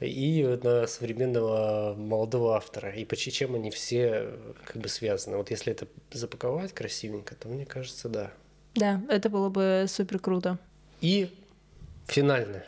и 0.00 0.44
на 0.62 0.86
современного 0.86 1.96
молодого 1.96 2.54
автора, 2.54 2.90
и 2.90 3.04
почему 3.04 3.32
чем 3.32 3.54
они 3.56 3.72
все 3.72 4.30
как 4.64 4.80
бы 4.80 4.88
связаны. 4.88 5.38
Вот 5.38 5.50
если 5.50 5.72
это 5.72 5.88
запаковать 6.12 6.72
красивенько, 6.72 7.34
то 7.34 7.48
мне 7.48 7.66
кажется, 7.66 8.08
да. 8.08 8.30
да, 8.76 9.02
это 9.10 9.28
было 9.28 9.48
бы 9.48 9.86
супер 9.88 10.20
круто. 10.20 10.56
И 11.00 11.34
финальное. 12.06 12.64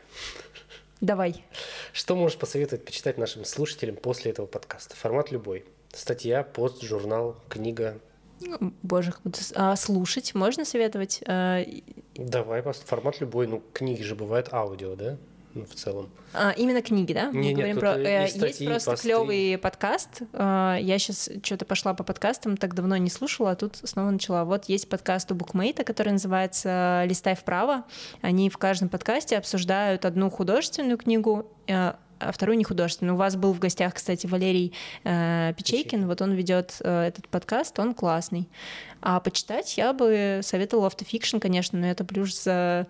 Давай. 1.01 1.45
Что 1.93 2.17
можешь 2.17 2.37
посоветовать 2.37 2.85
почитать 2.85 3.17
нашим 3.17 3.45
слушателям 3.45 3.95
после 3.95 4.33
этого 4.33 4.47
подкаста? 4.47 4.97
Формат 4.97 5.31
любой. 5.31 5.65
Статья, 5.93 6.43
пост, 6.43 6.83
журнал, 6.83 7.37
книга. 7.49 7.99
Боже, 8.83 9.13
а 9.55 9.77
слушать 9.77 10.35
можно 10.35 10.65
советовать? 10.65 11.23
А, 11.27 11.63
Давай, 12.15 12.63
просто 12.63 12.87
формат 12.87 13.21
любой. 13.21 13.47
Ну, 13.47 13.63
книги 13.73 14.03
же 14.03 14.15
бывают 14.15 14.53
аудио, 14.53 14.95
да? 14.95 15.19
Ну, 15.53 15.65
в 15.65 15.75
целом. 15.75 16.09
А, 16.33 16.53
именно 16.53 16.81
книги, 16.81 17.13
да? 17.13 17.31
Мы 17.33 17.41
Не, 17.41 17.49
нет, 17.49 17.57
говорим 17.57 17.79
про... 17.79 18.01
и 18.01 18.05
э, 18.05 18.29
статьи, 18.29 18.47
есть 18.47 18.67
просто 18.67 18.91
посты. 18.93 19.09
клевый 19.09 19.59
подкаст. 19.59 20.23
А, 20.33 20.77
Я 20.77 20.99
сейчас 21.01 21.29
что-то 21.43 21.65
пошла 21.65 21.93
по 21.93 22.05
подкастам, 22.05 22.57
так 22.57 22.75
давно 22.75 22.97
не 22.99 23.11
слушала, 23.11 23.51
а 23.51 23.57
тут 23.57 23.77
снова 23.83 24.11
начала. 24.11 24.45
Вот 24.45 24.67
есть 24.67 24.89
подкаст 24.89 25.33
у 25.33 25.35
Букмейта, 25.35 25.83
который 25.83 26.13
называется 26.13 27.03
«Листай 27.07 27.35
вправо». 27.35 27.85
Они 28.23 28.49
в 28.49 28.59
каждом 28.59 28.89
подкасте 28.89 29.37
обсуждают 29.37 30.05
одну 30.05 30.31
художественную 30.31 30.99
книгу, 30.99 31.51
э, 31.67 31.95
а 32.21 32.33
вторую 32.33 32.59
не 32.59 32.65
художественную. 32.65 33.15
У 33.15 33.19
вас 33.19 33.37
был 33.37 33.53
в 33.53 33.59
гостях, 33.59 33.95
кстати, 33.95 34.27
Валерий 34.27 34.73
э, 35.05 35.53
Печейкин. 35.57 36.07
Вот 36.07 36.23
он 36.23 36.33
ведет 36.35 36.77
э, 36.85 37.09
этот 37.09 37.29
подкаст, 37.29 37.79
он 37.79 37.95
классный. 37.95 38.49
А 39.01 39.19
почитать 39.21 39.77
я 39.77 39.93
бы 39.93 40.41
советовала 40.43 40.89
автофикшн, 40.89 41.39
конечно, 41.39 41.79
но 41.79 41.87
это 41.87 42.05
плюс 42.05 42.45
за 42.45 42.87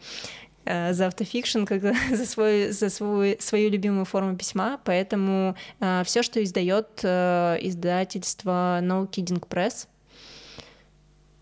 э, 0.64 0.92
за 0.92 1.06
автофикшн, 1.06 1.64
как 1.64 1.82
за, 1.82 1.94
свой, 2.26 2.70
за 2.72 2.90
свою, 2.90 3.36
свою 3.38 3.70
любимую 3.70 4.04
форму 4.04 4.36
письма, 4.36 4.80
поэтому 4.84 5.56
все, 6.04 6.22
что 6.22 6.42
издает 6.42 7.00
э, 7.02 7.56
издательство 7.60 8.80
No 8.82 9.08
Kidding 9.08 9.46
Press, 9.48 9.86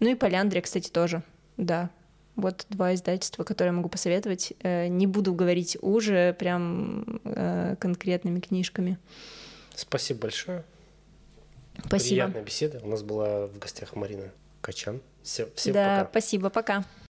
ну 0.01 0.11
и 0.11 0.14
Поляндрия, 0.14 0.62
кстати, 0.62 0.90
тоже, 0.90 1.22
да. 1.57 1.90
Вот 2.38 2.66
два 2.68 2.94
издательства, 2.94 3.42
которые 3.42 3.70
я 3.70 3.77
могу 3.77 3.88
посоветовать. 3.88 4.53
Э, 4.62 4.87
Не 4.87 5.09
буду 5.09 5.35
говорить 5.35 5.77
уже 5.81 6.35
прям 6.35 7.20
э, 7.24 7.74
конкретными 7.81 8.38
книжками. 8.38 8.96
Спасибо 9.75 10.21
большое. 10.21 10.65
Спасибо. 11.85 12.23
Приятная 12.23 12.42
беседа. 12.42 12.81
У 12.85 12.88
нас 12.88 13.02
была 13.02 13.48
в 13.48 13.58
гостях 13.58 13.96
Марина 13.96 14.31
Качан. 14.60 15.00
Все, 15.25 15.48
всем 15.56 15.75
да, 15.75 15.98
пока. 15.98 16.10
спасибо, 16.10 16.48
пока. 16.50 16.85